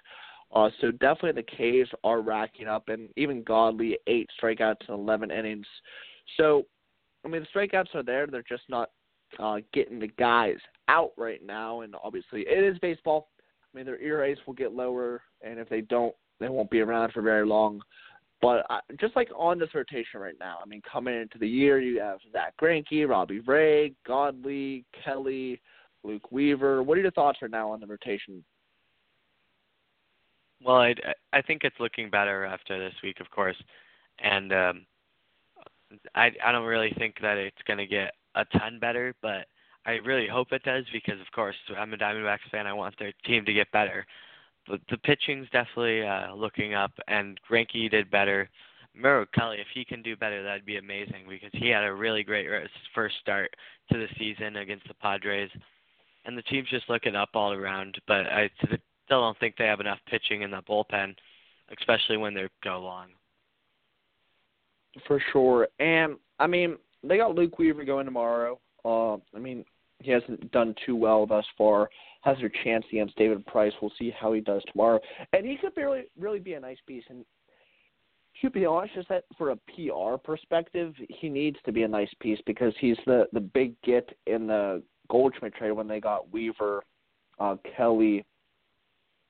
Uh, 0.53 0.69
so 0.79 0.91
definitely 0.91 1.41
the 1.41 1.85
Ks 1.85 1.89
are 2.03 2.21
racking 2.21 2.67
up, 2.67 2.89
and 2.89 3.09
even 3.15 3.43
Godley 3.43 3.97
eight 4.07 4.29
strikeouts 4.41 4.87
in 4.87 4.93
11 4.93 5.31
innings. 5.31 5.65
So, 6.37 6.65
I 7.25 7.29
mean, 7.29 7.41
the 7.41 7.59
strikeouts 7.59 7.95
are 7.95 8.03
there; 8.03 8.27
they're 8.27 8.43
just 8.47 8.63
not 8.69 8.89
uh, 9.39 9.57
getting 9.73 9.99
the 9.99 10.09
guys 10.19 10.57
out 10.89 11.11
right 11.17 11.43
now. 11.43 11.81
And 11.81 11.95
obviously, 12.03 12.41
it 12.41 12.63
is 12.63 12.77
baseball. 12.79 13.29
I 13.73 13.77
mean, 13.77 13.85
their 13.85 14.01
ERAs 14.01 14.37
will 14.45 14.53
get 14.53 14.73
lower, 14.73 15.21
and 15.41 15.57
if 15.57 15.69
they 15.69 15.81
don't, 15.81 16.13
they 16.39 16.49
won't 16.49 16.69
be 16.69 16.81
around 16.81 17.13
for 17.13 17.21
very 17.21 17.45
long. 17.45 17.81
But 18.41 18.65
uh, 18.69 18.79
just 18.99 19.15
like 19.15 19.29
on 19.37 19.59
this 19.59 19.69
rotation 19.75 20.19
right 20.19 20.35
now, 20.39 20.57
I 20.63 20.67
mean, 20.67 20.81
coming 20.91 21.19
into 21.19 21.37
the 21.37 21.47
year, 21.47 21.79
you 21.79 21.99
have 21.99 22.19
Zack 22.31 22.55
Greinke, 22.59 23.07
Robbie 23.07 23.39
Ray, 23.41 23.93
Godley, 24.05 24.83
Kelly, 25.03 25.61
Luke 26.03 26.31
Weaver. 26.31 26.81
What 26.81 26.97
are 26.97 27.01
your 27.01 27.11
thoughts 27.11 27.39
right 27.41 27.51
now 27.51 27.71
on 27.71 27.79
the 27.79 27.87
rotation? 27.87 28.43
Well, 30.63 30.77
I 30.77 30.95
I 31.33 31.41
think 31.41 31.63
it's 31.63 31.79
looking 31.79 32.09
better 32.09 32.45
after 32.45 32.77
this 32.79 32.93
week, 33.03 33.19
of 33.19 33.29
course, 33.31 33.57
and 34.19 34.51
um, 34.53 34.85
I 36.15 36.31
I 36.43 36.51
don't 36.51 36.65
really 36.65 36.93
think 36.97 37.15
that 37.21 37.37
it's 37.37 37.61
going 37.65 37.79
to 37.79 37.87
get 37.87 38.13
a 38.35 38.45
ton 38.57 38.79
better, 38.79 39.13
but 39.21 39.45
I 39.85 39.93
really 40.05 40.27
hope 40.27 40.51
it 40.51 40.63
does 40.63 40.85
because, 40.93 41.19
of 41.19 41.31
course, 41.33 41.55
I'm 41.77 41.93
a 41.93 41.97
Diamondbacks 41.97 42.49
fan. 42.51 42.67
I 42.67 42.73
want 42.73 42.97
their 42.99 43.13
team 43.25 43.45
to 43.45 43.53
get 43.53 43.71
better. 43.71 44.05
But 44.67 44.79
the 44.89 44.97
pitching's 44.97 45.49
definitely 45.51 46.03
uh, 46.03 46.33
looking 46.33 46.73
up, 46.73 46.91
and 47.07 47.39
Greinke 47.49 47.89
did 47.89 48.11
better. 48.11 48.49
Merrill 48.93 49.25
Kelly, 49.33 49.57
if 49.59 49.67
he 49.73 49.85
can 49.85 50.01
do 50.01 50.15
better, 50.15 50.43
that'd 50.43 50.65
be 50.65 50.77
amazing 50.77 51.25
because 51.27 51.49
he 51.53 51.69
had 51.69 51.83
a 51.83 51.93
really 51.93 52.23
great 52.23 52.47
first 52.93 53.15
start 53.21 53.49
to 53.91 53.97
the 53.97 54.07
season 54.19 54.57
against 54.57 54.87
the 54.87 54.93
Padres, 54.95 55.49
and 56.25 56.37
the 56.37 56.43
team's 56.43 56.69
just 56.69 56.89
looking 56.89 57.15
up 57.15 57.29
all 57.33 57.53
around. 57.53 57.99
But 58.07 58.27
I 58.27 58.49
still 59.05 59.21
don't 59.21 59.39
think 59.39 59.55
they 59.57 59.65
have 59.65 59.79
enough 59.79 59.99
pitching 60.07 60.41
in 60.41 60.51
the 60.51 60.61
bullpen, 60.61 61.15
especially 61.77 62.17
when 62.17 62.33
they 62.33 62.47
go 62.63 62.79
long. 62.81 63.07
For 65.07 65.21
sure. 65.31 65.69
And 65.79 66.17
I 66.39 66.47
mean, 66.47 66.77
they 67.03 67.17
got 67.17 67.35
Luke 67.35 67.57
Weaver 67.57 67.85
going 67.85 68.05
tomorrow. 68.05 68.59
Uh, 68.83 69.15
I 69.35 69.39
mean, 69.39 69.63
he 70.03 70.11
hasn't 70.11 70.51
done 70.51 70.75
too 70.85 70.95
well 70.95 71.25
thus 71.25 71.45
far. 71.57 71.89
Has 72.21 72.37
a 72.39 72.63
chance 72.63 72.85
against 72.91 73.15
David 73.15 73.45
Price. 73.47 73.73
We'll 73.81 73.91
see 73.97 74.11
how 74.11 74.33
he 74.33 74.41
does 74.41 74.61
tomorrow. 74.71 74.99
And 75.33 75.45
he 75.45 75.57
could 75.57 75.71
really, 75.75 76.03
really 76.19 76.39
be 76.39 76.53
a 76.53 76.59
nice 76.59 76.77
piece. 76.87 77.03
And 77.09 77.25
to 78.41 78.49
be 78.49 78.65
honest, 78.65 78.93
just 78.93 79.09
that 79.09 79.23
for 79.37 79.51
a 79.51 79.55
PR 79.55 80.17
perspective, 80.17 80.93
he 81.09 81.29
needs 81.29 81.57
to 81.65 81.71
be 81.71 81.83
a 81.83 81.87
nice 81.87 82.11
piece 82.19 82.39
because 82.45 82.73
he's 82.79 82.97
the 83.05 83.27
the 83.33 83.39
big 83.39 83.73
get 83.81 84.07
in 84.27 84.47
the 84.47 84.83
Goldschmidt 85.09 85.55
trade 85.55 85.71
when 85.71 85.87
they 85.87 85.99
got 85.99 86.31
Weaver, 86.31 86.83
uh, 87.39 87.55
Kelly, 87.75 88.23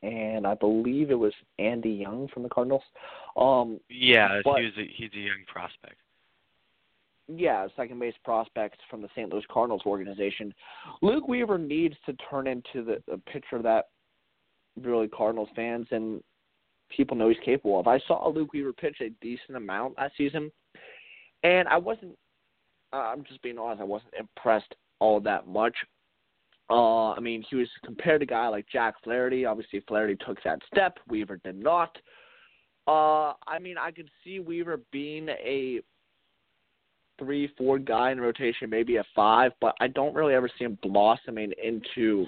and 0.03 0.45
I 0.45 0.55
believe 0.55 1.11
it 1.11 1.19
was 1.19 1.33
Andy 1.59 1.91
Young 1.91 2.27
from 2.33 2.43
the 2.43 2.49
Cardinals. 2.49 2.83
Um, 3.35 3.79
yeah, 3.89 4.41
but, 4.43 4.61
he's 4.61 4.73
a, 4.77 4.87
he's 4.95 5.11
a 5.13 5.19
young 5.19 5.43
prospect. 5.47 5.95
Yeah, 7.35 7.67
second 7.75 7.99
base 7.99 8.15
prospect 8.23 8.77
from 8.89 9.01
the 9.01 9.09
St. 9.15 9.31
Louis 9.31 9.43
Cardinals 9.49 9.83
organization. 9.85 10.53
Luke 11.01 11.27
Weaver 11.27 11.57
needs 11.57 11.95
to 12.05 12.13
turn 12.29 12.47
into 12.47 12.83
the, 12.83 13.01
the 13.07 13.17
pitcher 13.31 13.61
that 13.61 13.85
really 14.81 15.07
Cardinals 15.07 15.49
fans 15.55 15.87
and 15.91 16.21
people 16.95 17.15
know 17.15 17.29
he's 17.29 17.37
capable 17.43 17.79
of. 17.79 17.87
I 17.87 17.99
saw 18.07 18.27
Luke 18.29 18.53
Weaver 18.53 18.73
pitch 18.73 18.97
a 19.01 19.09
decent 19.21 19.55
amount 19.55 19.97
last 19.97 20.13
season, 20.17 20.51
and 21.43 21.67
I 21.67 21.77
wasn't. 21.77 22.17
I'm 22.93 23.23
just 23.23 23.41
being 23.41 23.57
honest. 23.57 23.81
I 23.81 23.85
wasn't 23.85 24.13
impressed 24.19 24.75
all 24.99 25.21
that 25.21 25.47
much. 25.47 25.75
Uh, 26.69 27.11
I 27.11 27.19
mean, 27.19 27.43
he 27.49 27.55
was 27.55 27.67
compared 27.85 28.21
to 28.21 28.25
a 28.25 28.27
guy 28.27 28.47
like 28.47 28.65
Jack 28.71 28.95
Flaherty. 29.03 29.45
Obviously, 29.45 29.81
Flaherty 29.87 30.17
took 30.25 30.41
that 30.43 30.59
step. 30.73 30.97
Weaver 31.07 31.39
did 31.43 31.61
not. 31.61 31.97
Uh, 32.87 33.33
I 33.47 33.59
mean, 33.61 33.77
I 33.77 33.91
could 33.91 34.09
see 34.23 34.39
Weaver 34.39 34.81
being 34.91 35.29
a 35.29 35.81
three, 37.21 37.51
four 37.57 37.77
guy 37.77 38.11
in 38.11 38.19
rotation, 38.19 38.69
maybe 38.69 38.97
a 38.97 39.03
five, 39.15 39.51
but 39.61 39.75
I 39.79 39.87
don't 39.87 40.15
really 40.15 40.33
ever 40.33 40.49
see 40.57 40.65
him 40.65 40.77
blossoming 40.81 41.53
into 41.63 42.25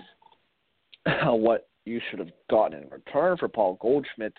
what 1.25 1.67
you 1.85 1.99
should 2.09 2.19
have 2.19 2.31
gotten 2.49 2.83
in 2.83 2.89
return 2.89 3.37
for 3.37 3.47
Paul 3.47 3.77
Goldschmidt. 3.81 4.33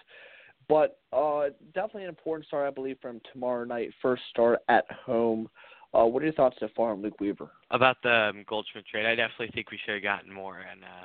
But 0.69 0.99
uh, 1.13 1.49
definitely 1.75 2.05
an 2.05 2.09
important 2.09 2.47
start, 2.47 2.67
I 2.67 2.71
believe, 2.71 2.97
from 3.03 3.21
tomorrow 3.33 3.65
night. 3.65 3.91
First 4.01 4.23
start 4.31 4.61
at 4.69 4.85
home. 5.05 5.49
Uh, 5.93 6.07
what 6.07 6.23
are 6.23 6.27
your 6.27 6.35
thoughts 6.35 6.57
so 6.59 6.69
far 6.75 6.93
on 6.93 7.03
Luke 7.03 7.21
Weaver? 7.21 7.51
About 7.71 7.97
the 8.03 8.31
um, 8.31 8.45
Goldschmidt 8.49 8.87
trade, 8.87 9.07
I 9.07 9.15
definitely 9.15 9.51
think 9.55 9.71
we 9.71 9.79
should 9.85 9.95
have 9.95 10.03
gotten 10.03 10.33
more, 10.33 10.59
and 10.59 10.83
uh, 10.83 11.05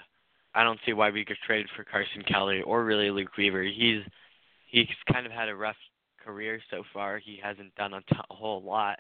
I 0.56 0.64
don't 0.64 0.80
see 0.86 0.94
why 0.94 1.10
we 1.10 1.26
could 1.26 1.38
trade 1.46 1.66
for 1.76 1.84
Carson 1.84 2.24
Kelly 2.24 2.62
or 2.62 2.84
really 2.84 3.12
Luke 3.12 3.36
Weaver. 3.38 3.64
He's 3.64 4.02
he's 4.68 4.88
kind 5.12 5.26
of 5.26 5.32
had 5.32 5.50
a 5.50 5.56
rough 5.56 5.76
career 6.24 6.60
so 6.72 6.84
far. 6.94 7.20
He 7.20 7.40
hasn't 7.42 7.74
done 7.76 7.94
a, 7.94 8.02
t- 8.02 8.20
a 8.30 8.34
whole 8.34 8.64
lot. 8.64 9.00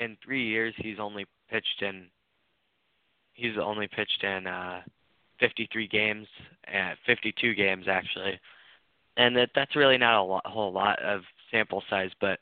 In 0.00 0.16
three 0.24 0.46
years, 0.46 0.74
he's 0.78 0.98
only 0.98 1.26
pitched 1.50 1.82
in 1.82 2.06
he's 3.34 3.56
only 3.60 3.86
pitched 3.86 4.24
in 4.24 4.46
uh, 4.46 4.80
53 5.38 5.86
games, 5.88 6.26
uh, 6.68 6.94
52 7.06 7.54
games 7.54 7.86
actually, 7.88 8.38
and 9.16 9.36
that 9.36 9.50
that's 9.54 9.76
really 9.76 9.98
not 9.98 10.20
a, 10.20 10.22
lot, 10.22 10.46
whole 10.46 10.72
lot 10.72 11.00
of 11.02 11.22
sample 11.50 11.82
size, 11.88 12.10
but 12.20 12.38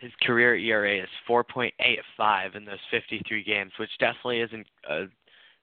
his 0.00 0.12
career 0.22 0.54
ERA 0.56 1.02
is 1.02 1.08
4.85 1.28 2.56
in 2.56 2.64
those 2.64 2.78
53 2.90 3.42
games, 3.42 3.72
which 3.78 3.90
definitely 3.98 4.40
isn't 4.40 4.66
uh, 4.88 5.04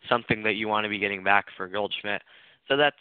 something 0.09 0.41
that 0.43 0.53
you 0.53 0.67
want 0.67 0.85
to 0.85 0.89
be 0.89 0.97
getting 0.97 1.23
back 1.23 1.45
for 1.55 1.67
Goldschmidt. 1.67 2.21
So 2.67 2.75
that's 2.75 2.97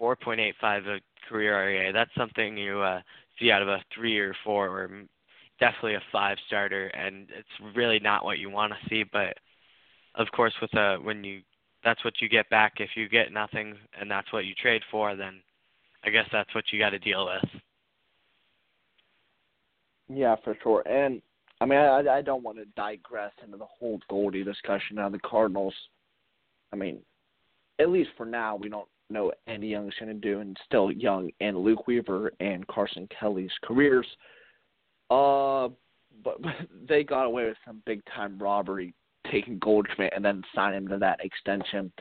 4.85 0.00 0.86
a 0.86 1.28
career 1.28 1.70
ERA. 1.70 1.92
That's 1.92 2.10
something 2.16 2.56
you 2.56 2.80
uh, 2.80 3.00
see 3.38 3.50
out 3.50 3.62
of 3.62 3.68
a 3.68 3.82
three 3.94 4.18
or 4.18 4.34
four, 4.44 4.66
or 4.66 4.90
definitely 5.60 5.94
a 5.94 6.02
five 6.12 6.38
starter, 6.46 6.88
and 6.88 7.28
it's 7.36 7.76
really 7.76 7.98
not 7.98 8.24
what 8.24 8.38
you 8.38 8.50
want 8.50 8.72
to 8.72 8.88
see. 8.88 9.04
But 9.04 9.36
of 10.14 10.26
course, 10.32 10.54
with 10.60 10.72
a 10.74 10.98
when 11.02 11.24
you 11.24 11.42
that's 11.84 12.04
what 12.04 12.14
you 12.20 12.28
get 12.28 12.50
back. 12.50 12.74
If 12.78 12.90
you 12.96 13.08
get 13.08 13.32
nothing 13.32 13.76
and 13.98 14.10
that's 14.10 14.32
what 14.32 14.44
you 14.44 14.54
trade 14.54 14.82
for, 14.90 15.14
then 15.14 15.40
I 16.04 16.10
guess 16.10 16.26
that's 16.32 16.52
what 16.54 16.64
you 16.72 16.78
got 16.78 16.90
to 16.90 16.98
deal 16.98 17.26
with. 17.26 17.50
Yeah, 20.08 20.34
for 20.42 20.56
sure. 20.62 20.82
And 20.86 21.22
I 21.60 21.66
mean, 21.66 21.78
I, 21.78 22.02
I 22.08 22.22
don't 22.22 22.42
want 22.42 22.58
to 22.58 22.64
digress 22.76 23.32
into 23.44 23.56
the 23.56 23.66
whole 23.66 24.00
Goldie 24.10 24.44
discussion. 24.44 24.96
Now, 24.96 25.08
the 25.08 25.18
Cardinals, 25.20 25.74
I 26.72 26.76
mean, 26.76 26.98
at 27.78 27.88
least 27.88 28.10
for 28.16 28.26
now, 28.26 28.56
we 28.56 28.68
don't 28.68 28.88
know 29.08 29.32
Andy 29.46 29.68
Young's 29.68 29.94
going 29.98 30.12
to 30.12 30.20
do, 30.20 30.40
and 30.40 30.56
still 30.66 30.90
young 30.90 31.30
in 31.40 31.56
Luke 31.56 31.86
Weaver 31.86 32.32
and 32.40 32.66
Carson 32.66 33.08
Kelly's 33.18 33.52
careers. 33.62 34.06
Uh, 35.10 35.68
but, 36.24 36.38
they 36.88 37.04
got 37.04 37.24
away 37.24 37.46
with 37.46 37.56
some 37.66 37.82
big 37.86 38.02
time 38.14 38.38
robbery, 38.38 38.94
taking 39.30 39.58
Goldschmidt 39.58 40.12
and 40.14 40.24
then 40.24 40.42
signing 40.54 40.78
him 40.78 40.88
to 40.88 40.98
that 40.98 41.20
extension. 41.24 41.92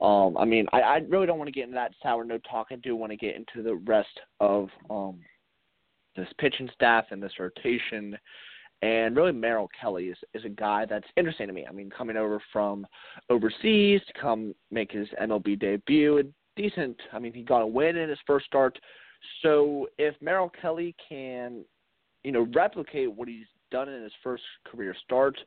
Um, 0.00 0.36
I 0.36 0.44
mean, 0.44 0.66
I, 0.72 0.80
I 0.80 0.96
really 1.08 1.26
don't 1.26 1.38
want 1.38 1.48
to 1.48 1.52
get 1.52 1.64
into 1.64 1.74
that 1.74 1.92
sour 2.02 2.24
note 2.24 2.44
talk. 2.48 2.68
I 2.70 2.76
do 2.76 2.94
want 2.94 3.10
to 3.10 3.16
get 3.16 3.34
into 3.34 3.62
the 3.62 3.74
rest 3.74 4.20
of 4.38 4.68
um, 4.90 5.18
this 6.16 6.28
pitching 6.38 6.70
staff 6.74 7.06
and 7.10 7.22
this 7.22 7.32
rotation. 7.38 8.16
And 8.80 9.16
really, 9.16 9.32
Merrill 9.32 9.68
Kelly 9.80 10.06
is, 10.06 10.18
is 10.34 10.44
a 10.44 10.50
guy 10.50 10.86
that's 10.86 11.06
interesting 11.16 11.48
to 11.48 11.52
me. 11.52 11.66
I 11.68 11.72
mean, 11.72 11.90
coming 11.90 12.16
over 12.16 12.40
from 12.52 12.86
overseas 13.28 14.00
to 14.06 14.20
come 14.20 14.54
make 14.70 14.92
his 14.92 15.08
MLB 15.20 15.58
debut, 15.58 16.18
a 16.18 16.22
decent. 16.54 16.96
I 17.12 17.18
mean, 17.18 17.32
he 17.32 17.42
got 17.42 17.62
a 17.62 17.66
win 17.66 17.96
in 17.96 18.08
his 18.08 18.20
first 18.24 18.46
start. 18.46 18.78
So 19.42 19.88
if 19.98 20.14
Merrill 20.20 20.52
Kelly 20.62 20.94
can, 21.08 21.64
you 22.28 22.32
know, 22.32 22.46
replicate 22.54 23.10
what 23.10 23.26
he's 23.26 23.46
done 23.70 23.88
in 23.88 24.02
his 24.02 24.12
first 24.22 24.42
career 24.70 24.94
start, 25.02 25.38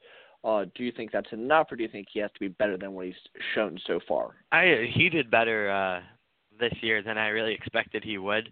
uh, 0.43 0.65
do 0.73 0.83
you 0.83 0.91
think 0.91 1.11
that's 1.11 1.31
enough, 1.31 1.67
or 1.71 1.75
do 1.75 1.83
you 1.83 1.89
think 1.89 2.07
he 2.11 2.19
has 2.19 2.31
to 2.31 2.39
be 2.39 2.47
better 2.47 2.75
than 2.75 2.93
what 2.93 3.05
he's 3.05 3.13
shown 3.53 3.77
so 3.85 3.99
far? 4.07 4.31
I 4.51 4.89
he 4.91 5.07
did 5.07 5.29
better 5.29 5.69
uh, 5.69 6.01
this 6.59 6.73
year 6.81 7.03
than 7.03 7.19
I 7.19 7.27
really 7.27 7.53
expected 7.53 8.03
he 8.03 8.17
would. 8.17 8.51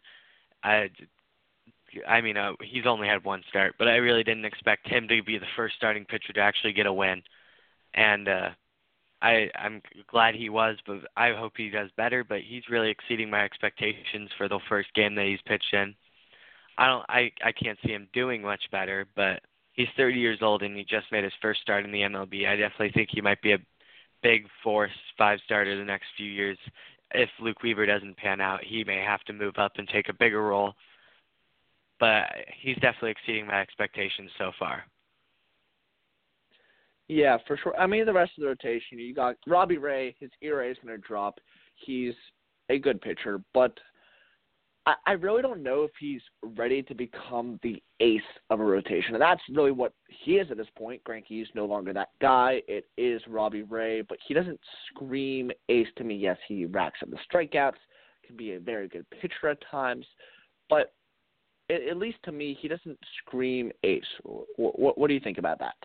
I, 0.64 0.92
I 2.08 2.22
mean, 2.22 2.38
uh, 2.38 2.52
he's 2.62 2.86
only 2.86 3.08
had 3.08 3.24
one 3.24 3.42
start, 3.50 3.74
but 3.80 3.88
I 3.88 3.96
really 3.96 4.24
didn't 4.24 4.46
expect 4.46 4.88
him 4.88 5.08
to 5.08 5.24
be 5.24 5.40
the 5.40 5.48
first 5.56 5.74
starting 5.78 6.06
pitcher 6.06 6.32
to 6.34 6.40
actually 6.40 6.74
get 6.74 6.86
a 6.86 6.94
win, 6.94 7.24
and 7.96 8.28
uh, 8.28 8.50
I 9.24 9.50
I'm 9.56 9.82
glad 10.06 10.36
he 10.36 10.50
was, 10.50 10.78
but 10.86 11.00
I 11.18 11.32
hope 11.32 11.54
he 11.58 11.72
does 11.72 11.90
better. 11.98 12.24
But 12.24 12.42
he's 12.48 12.70
really 12.70 12.92
exceeding 12.92 13.32
my 13.32 13.44
expectations 13.44 14.30
for 14.38 14.48
the 14.48 14.60
first 14.70 14.94
game 14.94 15.16
that 15.16 15.26
he's 15.26 15.42
pitched 15.48 15.74
in. 15.74 15.96
I 16.80 16.88
don't 16.88 17.06
I 17.10 17.32
I 17.44 17.52
can't 17.52 17.78
see 17.86 17.92
him 17.92 18.08
doing 18.14 18.42
much 18.42 18.62
better, 18.72 19.06
but 19.16 19.42
he's 19.74 19.90
30 19.98 20.18
years 20.18 20.40
old 20.42 20.64
and 20.64 20.76
he 20.76 20.84
just 20.84 21.12
made 21.12 21.26
his 21.26 21.34
first 21.42 21.62
start 21.62 21.84
in 21.84 21.92
the 21.92 22.02
MLB. 22.02 22.48
I 22.48 22.56
definitely 22.56 22.92
think 22.94 23.10
he 23.12 23.22
might 23.22 23.42
be 23.42 23.52
a 23.52 23.60
big 24.24 24.48
force 24.64 24.92
five 25.18 25.40
starter 25.44 25.78
the 25.78 25.84
next 25.84 26.06
few 26.16 26.26
years. 26.26 26.58
If 27.12 27.30
Luke 27.42 27.62
Weaver 27.64 27.86
doesn't 27.86 28.16
pan 28.16 28.40
out, 28.40 28.64
he 28.64 28.86
may 28.86 29.04
have 29.06 29.22
to 29.26 29.34
move 29.34 29.56
up 29.58 29.74
and 29.76 29.90
take 29.90 30.08
a 30.08 30.14
bigger 30.14 30.42
role. 30.42 30.74
But 32.00 32.28
he's 32.62 32.76
definitely 32.76 33.12
exceeding 33.12 33.48
my 33.48 33.60
expectations 33.60 34.32
so 34.38 34.52
far. 34.58 34.86
Yeah, 37.10 37.38
for 37.46 37.58
sure. 37.58 37.78
I 37.78 37.88
mean, 37.88 38.06
the 38.06 38.14
rest 38.14 38.32
of 38.38 38.44
the 38.44 38.48
rotation, 38.48 39.00
you 39.00 39.14
got 39.14 39.36
Robbie 39.48 39.80
Ray. 39.80 40.16
His 40.20 40.30
ERA 40.42 40.70
is 40.70 40.78
going 40.82 40.96
to 40.96 41.06
drop. 41.06 41.40
He's 41.76 42.14
a 42.70 42.78
good 42.80 43.02
pitcher, 43.02 43.42
but 43.54 43.78
I, 45.06 45.12
really 45.14 45.42
don't 45.42 45.64
know 45.64 45.84
if 45.84 45.92
he's 46.00 46.22
ready 46.42 46.84
to 46.84 46.94
become 46.94 47.60
the 47.64 47.82
ace 48.00 48.22
of 48.50 48.60
a 48.60 48.64
rotation. 48.64 49.14
And 49.14 49.22
that's 49.22 49.42
really 49.52 49.72
what 49.72 49.94
he 50.08 50.34
is 50.34 50.50
at 50.52 50.58
this 50.58 50.68
point. 50.78 51.04
Greinke's 51.04 51.50
no 51.56 51.66
longer 51.66 51.94
that 51.94 52.10
guy. 52.22 52.62
It 52.68 52.88
is 52.98 53.22
Robbie 53.28 53.64
Ray, 53.64 54.02
but 54.02 54.18
he 54.28 54.34
doesn't 54.34 54.60
scream 54.88 55.52
ace 55.70 55.88
to 55.98 56.04
me. 56.04 56.16
Yes, 56.16 56.38
he 56.48 56.66
racks 56.66 57.00
up 57.02 57.10
the 57.10 57.18
strikeouts, 57.32 57.74
can 58.26 58.38
be 58.38 58.54
a 58.54 58.60
very 58.60 58.88
good 58.88 59.06
pitcher 59.10 59.50
at 59.50 59.58
times, 59.70 60.06
but 60.70 60.94
at, 61.70 61.82
at 61.84 61.98
least 61.98 62.18
to 62.24 62.32
me, 62.32 62.58
he 62.60 62.68
doesn't 62.68 63.00
scream 63.20 63.72
ace. 63.84 64.04
What, 64.24 64.80
what, 64.80 64.98
what 64.98 65.08
do 65.08 65.14
you 65.14 65.20
think 65.20 65.38
about 65.38 65.60
that? 65.60 65.76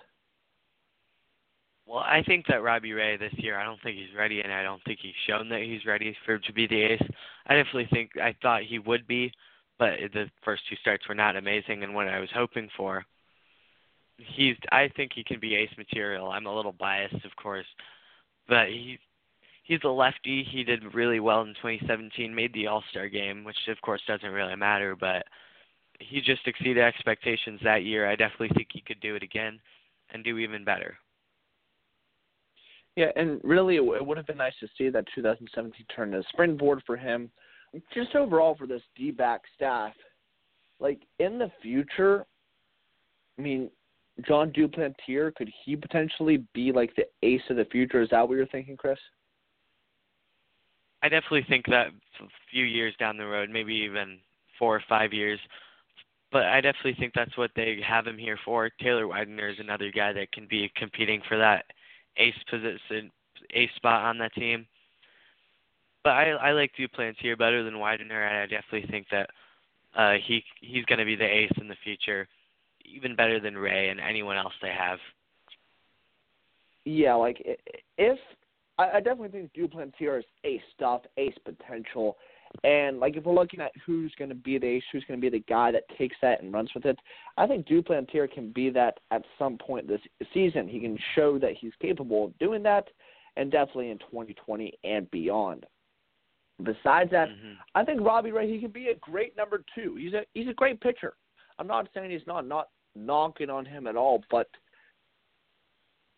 Well, 1.86 1.98
I 1.98 2.22
think 2.22 2.46
that 2.46 2.62
Robbie 2.62 2.92
Ray 2.94 3.16
this 3.16 3.34
year, 3.36 3.58
I 3.58 3.64
don't 3.64 3.80
think 3.82 3.98
he's 3.98 4.16
ready, 4.16 4.40
and 4.40 4.52
I 4.52 4.62
don't 4.62 4.82
think 4.84 5.00
he's 5.02 5.14
shown 5.26 5.48
that 5.50 5.62
he's 5.62 5.84
ready 5.84 6.16
for 6.24 6.38
to 6.38 6.52
be 6.52 6.66
the 6.66 6.80
ace. 6.80 7.02
I 7.46 7.54
definitely 7.54 7.88
think 7.92 8.12
I 8.16 8.34
thought 8.40 8.62
he 8.62 8.78
would 8.78 9.06
be, 9.06 9.30
but 9.78 9.98
the 10.12 10.30
first 10.42 10.62
two 10.68 10.76
starts 10.76 11.06
were 11.08 11.14
not 11.14 11.36
amazing, 11.36 11.82
and 11.82 11.94
what 11.94 12.08
I 12.08 12.20
was 12.20 12.30
hoping 12.34 12.70
for. 12.76 13.04
He's, 14.16 14.56
I 14.72 14.88
think 14.96 15.12
he 15.14 15.24
can 15.24 15.40
be 15.40 15.56
ace 15.56 15.76
material. 15.76 16.30
I'm 16.30 16.46
a 16.46 16.54
little 16.54 16.72
biased, 16.72 17.24
of 17.24 17.36
course, 17.36 17.66
but 18.48 18.68
he, 18.68 18.98
he's 19.64 19.80
a 19.84 19.88
lefty. 19.88 20.42
He 20.42 20.64
did 20.64 20.94
really 20.94 21.20
well 21.20 21.42
in 21.42 21.54
2017, 21.54 22.34
made 22.34 22.54
the 22.54 22.68
All 22.68 22.82
Star 22.90 23.08
game, 23.08 23.44
which 23.44 23.68
of 23.68 23.80
course 23.82 24.00
doesn't 24.06 24.30
really 24.30 24.56
matter, 24.56 24.96
but 24.96 25.24
he 26.00 26.20
just 26.20 26.46
exceeded 26.46 26.78
expectations 26.78 27.60
that 27.62 27.84
year. 27.84 28.08
I 28.08 28.16
definitely 28.16 28.50
think 28.56 28.68
he 28.72 28.80
could 28.80 29.00
do 29.00 29.16
it 29.16 29.22
again 29.22 29.60
and 30.10 30.24
do 30.24 30.38
even 30.38 30.64
better. 30.64 30.96
Yeah, 32.96 33.10
and 33.16 33.40
really, 33.42 33.76
it 33.76 34.06
would 34.06 34.16
have 34.16 34.26
been 34.26 34.36
nice 34.36 34.52
to 34.60 34.68
see 34.78 34.88
that 34.88 35.04
2017 35.14 35.84
turn 35.94 36.08
into 36.08 36.20
a 36.20 36.28
springboard 36.30 36.82
for 36.86 36.96
him. 36.96 37.30
Just 37.92 38.14
overall 38.14 38.54
for 38.54 38.68
this 38.68 38.82
D-back 38.96 39.42
staff, 39.56 39.92
like 40.78 41.00
in 41.18 41.38
the 41.38 41.50
future, 41.60 42.24
I 43.36 43.42
mean, 43.42 43.68
Jon 44.28 44.52
Duplantier 44.52 45.34
could 45.34 45.50
he 45.64 45.74
potentially 45.74 46.44
be 46.54 46.70
like 46.70 46.94
the 46.94 47.06
ace 47.24 47.42
of 47.50 47.56
the 47.56 47.64
future? 47.64 48.00
Is 48.00 48.10
that 48.10 48.28
what 48.28 48.36
you're 48.36 48.46
thinking, 48.46 48.76
Chris? 48.76 48.98
I 51.02 51.08
definitely 51.08 51.44
think 51.48 51.66
that 51.66 51.88
a 51.88 52.26
few 52.50 52.64
years 52.64 52.94
down 53.00 53.16
the 53.16 53.26
road, 53.26 53.50
maybe 53.50 53.74
even 53.74 54.18
four 54.58 54.76
or 54.76 54.82
five 54.88 55.12
years, 55.12 55.40
but 56.30 56.44
I 56.44 56.60
definitely 56.60 56.94
think 56.94 57.12
that's 57.12 57.36
what 57.36 57.50
they 57.56 57.80
have 57.86 58.06
him 58.06 58.16
here 58.16 58.38
for. 58.44 58.70
Taylor 58.80 59.08
Widener 59.08 59.48
is 59.48 59.58
another 59.58 59.90
guy 59.90 60.12
that 60.12 60.30
can 60.32 60.46
be 60.48 60.70
competing 60.76 61.20
for 61.28 61.36
that 61.36 61.64
ace 62.16 62.34
position, 62.50 63.10
ace 63.52 63.70
spot 63.76 64.04
on 64.04 64.18
that 64.18 64.34
team. 64.34 64.66
But 66.02 66.10
I 66.10 66.30
I 66.30 66.52
like 66.52 66.72
Duplantier 66.78 67.38
better 67.38 67.64
than 67.64 67.80
Widener, 67.80 68.24
and 68.24 68.38
I 68.38 68.46
definitely 68.46 68.88
think 68.90 69.06
that 69.10 69.30
uh, 69.96 70.14
he 70.26 70.44
he's 70.60 70.84
going 70.84 70.98
to 70.98 71.04
be 71.04 71.16
the 71.16 71.24
ace 71.24 71.52
in 71.60 71.68
the 71.68 71.76
future, 71.82 72.28
even 72.84 73.16
better 73.16 73.40
than 73.40 73.56
Ray 73.56 73.88
and 73.88 74.00
anyone 74.00 74.36
else 74.36 74.52
they 74.60 74.72
have. 74.76 74.98
Yeah, 76.84 77.14
like 77.14 77.44
if 77.96 78.18
I, 78.78 78.90
I 78.92 79.00
definitely 79.00 79.28
think 79.28 79.52
Duplantier 79.54 80.18
is 80.18 80.24
ace 80.44 80.60
stuff, 80.74 81.02
ace 81.16 81.36
potential. 81.44 82.16
And 82.62 83.00
like 83.00 83.16
if 83.16 83.24
we're 83.24 83.34
looking 83.34 83.60
at 83.60 83.72
who's 83.84 84.14
going 84.16 84.28
to 84.28 84.34
be 84.34 84.58
the 84.58 84.66
ace, 84.66 84.84
who's 84.92 85.04
going 85.08 85.20
to 85.20 85.30
be 85.30 85.36
the 85.36 85.44
guy 85.48 85.72
that 85.72 85.82
takes 85.98 86.16
that 86.22 86.42
and 86.42 86.52
runs 86.52 86.70
with 86.74 86.86
it, 86.86 86.98
I 87.36 87.46
think 87.46 87.66
Duplantier 87.66 88.30
can 88.30 88.52
be 88.52 88.70
that 88.70 89.00
at 89.10 89.24
some 89.38 89.58
point 89.58 89.88
this 89.88 90.00
season. 90.32 90.68
He 90.68 90.80
can 90.80 90.96
show 91.14 91.38
that 91.38 91.54
he's 91.60 91.72
capable 91.82 92.26
of 92.26 92.38
doing 92.38 92.62
that, 92.62 92.88
and 93.36 93.50
definitely 93.50 93.90
in 93.90 93.98
2020 93.98 94.72
and 94.84 95.10
beyond. 95.10 95.66
Besides 96.62 97.10
that, 97.10 97.28
mm-hmm. 97.28 97.54
I 97.74 97.84
think 97.84 98.00
Robbie 98.00 98.30
Ray 98.30 98.50
he 98.50 98.60
can 98.60 98.70
be 98.70 98.88
a 98.88 98.94
great 98.96 99.36
number 99.36 99.62
two. 99.74 99.96
He's 99.98 100.14
a 100.14 100.22
he's 100.34 100.48
a 100.48 100.54
great 100.54 100.80
pitcher. 100.80 101.14
I'm 101.58 101.66
not 101.66 101.88
saying 101.92 102.10
he's 102.10 102.26
not 102.26 102.46
not 102.46 102.68
knocking 102.94 103.50
on 103.50 103.64
him 103.64 103.88
at 103.88 103.96
all, 103.96 104.22
but 104.30 104.48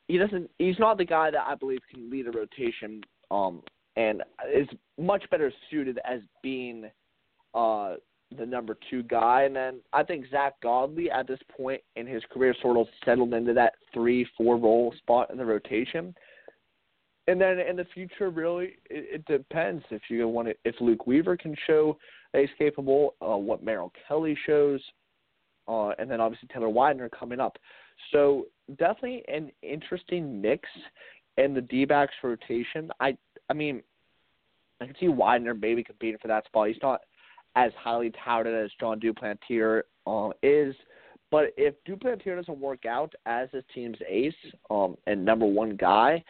he 0.08 0.18
doesn't. 0.18 0.50
He's 0.58 0.78
not 0.78 0.98
the 0.98 1.04
guy 1.04 1.30
that 1.30 1.46
I 1.46 1.54
believe 1.54 1.80
can 1.90 2.10
lead 2.10 2.26
a 2.26 2.30
rotation. 2.30 3.02
Um, 3.30 3.62
and 3.96 4.22
is 4.54 4.68
much 4.98 5.24
better 5.30 5.52
suited 5.70 5.98
as 6.04 6.20
being 6.42 6.90
uh 7.54 7.94
the 8.36 8.46
number 8.46 8.76
two 8.90 9.02
guy. 9.04 9.42
And 9.42 9.54
then 9.54 9.80
I 9.92 10.02
think 10.02 10.26
Zack 10.30 10.54
Godley 10.62 11.10
at 11.10 11.28
this 11.28 11.38
point 11.56 11.80
in 11.94 12.06
his 12.06 12.22
career 12.32 12.54
sort 12.60 12.76
of 12.76 12.86
settled 13.04 13.34
into 13.34 13.54
that 13.54 13.74
three, 13.94 14.26
four 14.36 14.56
role 14.56 14.92
spot 14.98 15.30
in 15.30 15.38
the 15.38 15.44
rotation. 15.44 16.14
And 17.28 17.40
then 17.40 17.58
in 17.58 17.76
the 17.76 17.86
future, 17.94 18.30
really, 18.30 18.76
it, 18.90 19.24
it 19.24 19.24
depends 19.26 19.84
if 19.90 20.02
you 20.08 20.26
want 20.28 20.48
to, 20.48 20.54
if 20.64 20.74
Luke 20.80 21.06
Weaver 21.06 21.36
can 21.36 21.56
show 21.66 21.98
that 22.32 22.40
he's 22.40 22.50
capable, 22.58 23.14
uh, 23.20 23.36
what 23.36 23.62
Merrill 23.62 23.92
Kelly 24.06 24.36
shows, 24.46 24.80
uh, 25.68 25.90
and 25.98 26.10
then 26.10 26.20
obviously 26.20 26.48
Taylor 26.52 26.68
Widener 26.68 27.08
coming 27.08 27.40
up. 27.40 27.56
So 28.12 28.46
definitely 28.78 29.22
an 29.28 29.50
interesting 29.62 30.40
mix 30.40 30.68
in 31.36 31.54
the 31.54 31.60
D-backs 31.60 32.14
rotation. 32.22 32.90
I 33.00 33.16
I 33.48 33.54
mean, 33.54 33.82
I 34.80 34.86
can 34.86 34.94
see 35.00 35.08
Widener 35.08 35.54
maybe 35.54 35.82
competing 35.82 36.18
for 36.18 36.28
that 36.28 36.44
spot. 36.46 36.68
He's 36.68 36.76
not 36.82 37.00
as 37.54 37.72
highly 37.78 38.12
touted 38.24 38.54
as 38.54 38.70
Jon 38.78 39.00
Duplantier 39.00 39.82
uh, 40.06 40.30
is, 40.42 40.74
but 41.30 41.46
if 41.56 41.74
Duplantier 41.88 42.36
doesn't 42.36 42.58
work 42.58 42.84
out 42.84 43.14
as 43.24 43.48
his 43.52 43.64
team's 43.74 43.96
ace 44.08 44.34
um, 44.70 44.96
and 45.06 45.24
number 45.24 45.46
one 45.46 45.76
guy, 45.76 46.22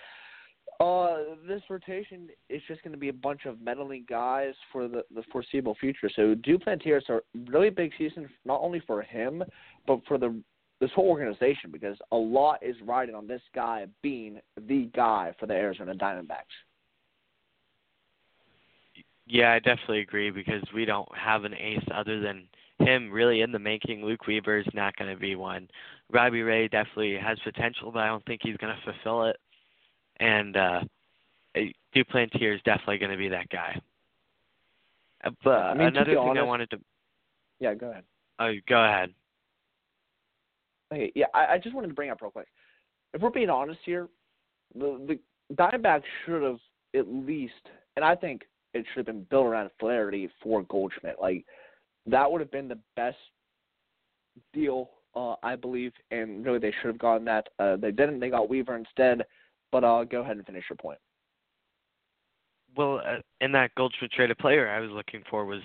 uh, 0.79 1.17
this 1.49 1.63
rotation 1.71 2.29
is 2.51 2.63
just 2.69 2.83
going 2.83 2.93
to 2.93 2.99
be 2.99 3.09
a 3.09 3.13
bunch 3.13 3.47
of 3.47 3.61
meddling 3.61 4.05
guys 4.09 4.55
for 4.71 4.89
the, 4.89 5.03
the 5.15 5.23
foreseeable 5.33 5.75
future. 5.81 6.11
So 6.15 6.35
Duplantier 6.35 6.99
is 6.99 7.09
a 7.09 7.21
really 7.51 7.71
big 7.71 7.93
season, 7.97 8.29
not 8.45 8.61
only 8.61 8.81
for 8.87 9.03
him, 9.03 9.43
but 9.87 10.01
for 10.07 10.19
the 10.19 10.41
this 10.79 10.91
whole 10.95 11.09
organization 11.09 11.71
because 11.73 11.97
a 12.13 12.17
lot 12.17 12.59
is 12.63 12.77
riding 12.85 13.15
on 13.15 13.27
this 13.27 13.41
guy 13.55 13.87
being 14.03 14.39
the 14.69 14.91
guy 14.95 15.35
for 15.41 15.47
the 15.47 15.55
Arizona 15.55 15.95
Diamondbacks. 15.95 16.53
Yeah, 19.27 19.53
I 19.53 19.59
definitely 19.59 20.01
agree 20.01 20.31
because 20.31 20.63
we 20.75 20.85
don't 20.85 21.09
have 21.17 21.45
an 21.45 21.55
ace 21.55 21.85
other 21.93 22.21
than 22.21 22.45
him 22.79 23.11
really 23.11 23.41
in 23.41 23.53
the 23.53 23.59
making. 23.59 24.05
Luke 24.05 24.27
Weaver 24.27 24.59
is 24.59 24.67
not 24.75 24.97
going 24.97 25.13
to 25.13 25.19
be 25.19 25.35
one. 25.35 25.69
Robbie 26.13 26.43
Ray 26.43 26.69
definitely 26.69 27.17
has 27.17 27.39
potential, 27.43 27.91
but 27.91 28.01
I 28.01 28.07
don't 28.07 28.25
think 28.27 28.41
he's 28.45 28.57
going 28.59 28.75
to 28.75 28.93
fulfill 28.93 29.25
it. 29.25 29.37
And 30.19 30.57
uh 30.57 30.81
Duplantier 31.95 32.55
is 32.55 32.61
definitely 32.65 32.99
going 32.99 33.13
to 33.13 33.17
be 33.17 33.29
that 33.29 33.49
guy. 33.49 33.81
Uh, 35.25 35.31
but 35.43 35.51
I 35.51 35.75
mean, 35.75 35.89
another 35.89 36.11
thing 36.11 36.19
honest, 36.19 36.41
I 36.41 36.43
wanted 36.43 36.71
to. 36.71 36.81
Yeah, 37.59 37.75
go 37.75 37.91
ahead. 37.91 38.05
Oh, 38.39 38.53
go 38.69 38.85
ahead. 38.85 39.15
Okay, 40.93 41.11
yeah, 41.15 41.27
I, 41.35 41.55
I 41.55 41.59
just 41.59 41.75
wanted 41.75 41.89
to 41.89 41.95
bring 41.95 42.11
up 42.11 42.21
real 42.21 42.31
quick. 42.31 42.49
If 43.15 43.23
we're 43.23 43.31
being 43.31 43.51
honest 43.51 43.81
here, 43.85 44.09
the 44.75 45.19
the 45.49 45.55
Diamondbacks 45.55 46.03
should 46.25 46.43
have 46.43 46.59
at 46.95 47.09
least, 47.09 47.55
and 47.97 48.05
I 48.05 48.15
think 48.15 48.43
it 48.77 48.87
should 48.89 49.07
have 49.07 49.07
been 49.07 49.27
built 49.31 49.47
around 49.47 49.71
Flaherty 49.79 50.29
for 50.43 50.63
Goldschmidt. 50.63 51.17
Like 51.21 51.45
that 52.07 52.31
would 52.31 52.41
have 52.41 52.51
been 52.51 52.69
the 52.69 52.79
best 52.95 53.17
deal, 54.53 54.91
uh, 55.15 55.35
I 55.43 55.57
believe, 55.57 55.93
and 56.11 56.45
really 56.45 56.59
they 56.59 56.73
should 56.73 56.89
have 56.89 56.99
gotten 56.99 57.25
that. 57.25 57.49
Uh, 57.59 57.77
they 57.77 57.91
didn't. 57.91 58.21
They 58.21 58.31
got 58.31 58.49
Weaver 58.49 58.77
instead. 58.77 59.25
But 59.73 59.85
uh, 59.85 60.05
go 60.05 60.21
ahead 60.21 60.37
and 60.37 60.47
finish 60.47 60.65
your 60.71 60.77
point. 60.77 60.99
Well, 62.77 63.01
uh, 63.05 63.21
in 63.41 63.53
that 63.53 63.75
Goldschmidt 63.77 64.13
trade, 64.13 64.27
traded 64.27 64.39
player 64.39 64.69
I 64.69 64.81
was 64.81 64.91
looking 64.91 65.23
for 65.31 65.45
was 65.45 65.63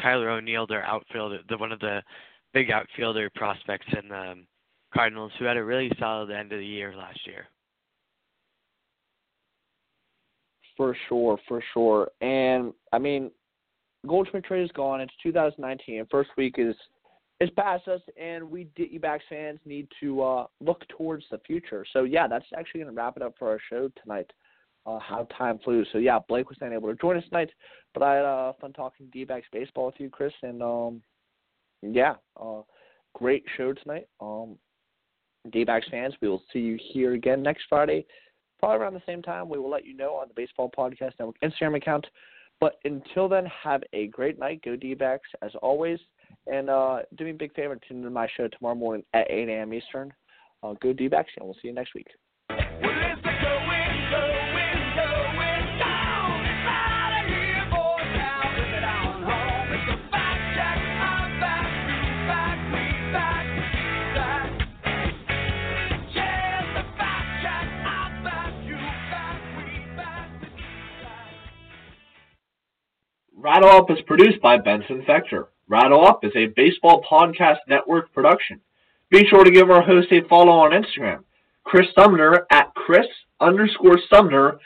Tyler 0.00 0.30
O'Neill, 0.30 0.66
their 0.66 0.84
outfielder, 0.84 1.40
the 1.48 1.58
one 1.58 1.72
of 1.72 1.80
the 1.80 2.02
big 2.52 2.70
outfielder 2.70 3.30
prospects 3.34 3.86
in 4.00 4.08
the 4.08 4.16
um, 4.16 4.46
Cardinals, 4.94 5.32
who 5.38 5.44
had 5.44 5.56
a 5.56 5.64
really 5.64 5.90
solid 5.98 6.30
end 6.30 6.52
of 6.52 6.60
the 6.60 6.66
year 6.66 6.94
last 6.96 7.26
year. 7.26 7.46
For 10.76 10.96
sure, 11.08 11.38
for 11.46 11.62
sure. 11.72 12.10
And 12.20 12.72
I 12.92 12.98
mean, 12.98 13.30
Goldschmidt 14.06 14.44
trade 14.44 14.64
is 14.64 14.72
gone. 14.72 15.00
It's 15.00 15.12
2019. 15.22 16.06
First 16.10 16.30
week 16.36 16.56
is 16.58 16.74
is 17.40 17.50
past 17.56 17.88
us, 17.88 18.00
and 18.20 18.48
we 18.48 18.64
D-backs 18.76 19.24
fans 19.28 19.58
need 19.64 19.88
to 20.00 20.22
uh, 20.22 20.46
look 20.60 20.86
towards 20.88 21.24
the 21.30 21.40
future. 21.46 21.84
So 21.92 22.04
yeah, 22.04 22.28
that's 22.28 22.46
actually 22.56 22.82
going 22.82 22.94
to 22.94 22.96
wrap 22.96 23.16
it 23.16 23.22
up 23.22 23.34
for 23.38 23.48
our 23.48 23.58
show 23.70 23.90
tonight. 24.02 24.30
Uh, 24.86 24.98
how 24.98 25.26
time 25.36 25.58
flew. 25.64 25.82
So 25.92 25.98
yeah, 25.98 26.18
Blake 26.28 26.48
was 26.50 26.58
not 26.60 26.70
able 26.70 26.90
to 26.90 26.94
join 26.94 27.16
us 27.16 27.24
tonight, 27.30 27.48
but 27.94 28.02
I 28.02 28.16
had 28.16 28.24
uh, 28.24 28.52
fun 28.60 28.74
talking 28.74 29.08
D-backs 29.12 29.46
baseball 29.50 29.86
with 29.86 29.94
you, 29.98 30.10
Chris, 30.10 30.32
and 30.42 30.62
um, 30.62 31.02
yeah, 31.80 32.16
uh, 32.38 32.60
great 33.14 33.44
show 33.56 33.72
tonight. 33.72 34.06
Um, 34.20 34.58
D-backs 35.50 35.86
fans, 35.90 36.14
we 36.20 36.28
will 36.28 36.42
see 36.52 36.58
you 36.58 36.78
here 36.92 37.14
again 37.14 37.42
next 37.42 37.64
Friday 37.68 38.04
probably 38.64 38.82
around 38.82 38.94
the 38.94 39.02
same 39.06 39.22
time. 39.22 39.48
We 39.48 39.58
will 39.58 39.70
let 39.70 39.84
you 39.84 39.94
know 39.94 40.14
on 40.14 40.28
the 40.28 40.34
Baseball 40.34 40.70
Podcast 40.76 41.12
Network 41.18 41.36
Instagram 41.42 41.76
account. 41.76 42.06
But 42.60 42.78
until 42.84 43.28
then, 43.28 43.46
have 43.62 43.82
a 43.92 44.06
great 44.08 44.38
night. 44.38 44.62
Go 44.64 44.76
D-backs 44.76 45.28
as 45.42 45.50
always. 45.60 45.98
And 46.46 46.70
uh, 46.70 47.00
do 47.16 47.24
me 47.24 47.30
a 47.30 47.34
big 47.34 47.54
favor, 47.54 47.78
tune 47.88 47.98
into 47.98 48.10
my 48.10 48.28
show 48.36 48.48
tomorrow 48.48 48.74
morning 48.74 49.04
at 49.12 49.30
8 49.30 49.48
a.m. 49.48 49.74
Eastern. 49.74 50.12
Uh, 50.62 50.74
go 50.80 50.92
D-backs, 50.92 51.30
and 51.36 51.44
we'll 51.44 51.54
see 51.54 51.68
you 51.68 51.74
next 51.74 51.94
week. 51.94 52.08
Rattle 73.44 73.68
Up 73.68 73.90
is 73.90 73.98
produced 74.06 74.40
by 74.40 74.56
Benson 74.56 75.04
Fector. 75.06 75.48
Rattle 75.68 76.06
Up 76.06 76.24
is 76.24 76.32
a 76.34 76.46
baseball 76.56 77.04
podcast 77.06 77.58
network 77.68 78.10
production. 78.14 78.58
Be 79.10 79.26
sure 79.26 79.44
to 79.44 79.50
give 79.50 79.68
our 79.70 79.82
host 79.82 80.10
a 80.12 80.26
follow 80.30 80.52
on 80.52 80.70
Instagram, 80.70 81.24
Chris 81.62 81.86
Sumner 81.94 82.46
at 82.50 82.74
Chris 82.74 83.04
underscore 83.42 83.98
Sumner 84.08 84.58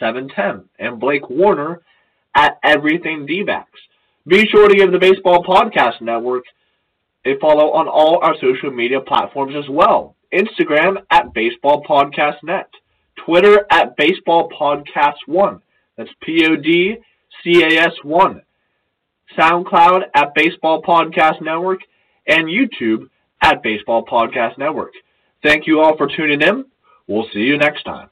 710, 0.00 0.68
and 0.80 0.98
Blake 0.98 1.30
Warner 1.30 1.82
at 2.34 2.58
Everything 2.64 3.24
D-backs. 3.24 3.78
Be 4.26 4.44
sure 4.48 4.68
to 4.68 4.74
give 4.74 4.90
the 4.90 4.98
Baseball 4.98 5.44
Podcast 5.44 6.00
Network 6.00 6.42
a 7.24 7.38
follow 7.38 7.70
on 7.70 7.86
all 7.86 8.18
our 8.20 8.34
social 8.40 8.72
media 8.72 9.00
platforms 9.00 9.54
as 9.56 9.70
well. 9.70 10.16
Instagram 10.32 10.96
at 11.12 11.32
Baseball 11.34 11.84
Podcast 11.88 12.42
Net, 12.42 12.68
Twitter 13.24 13.64
at 13.70 13.96
Baseball 13.96 14.50
Podcast 14.50 15.18
One. 15.26 15.62
That's 15.96 16.10
P 16.20 16.44
O 16.50 16.56
D 16.56 16.96
CAS1, 17.44 18.42
SoundCloud 19.38 20.02
at 20.14 20.34
Baseball 20.34 20.82
Podcast 20.82 21.40
Network, 21.42 21.80
and 22.26 22.46
YouTube 22.46 23.08
at 23.42 23.62
Baseball 23.62 24.04
Podcast 24.04 24.58
Network. 24.58 24.92
Thank 25.42 25.66
you 25.66 25.80
all 25.80 25.96
for 25.96 26.08
tuning 26.08 26.40
in. 26.40 26.64
We'll 27.06 27.26
see 27.32 27.40
you 27.40 27.58
next 27.58 27.82
time. 27.84 28.08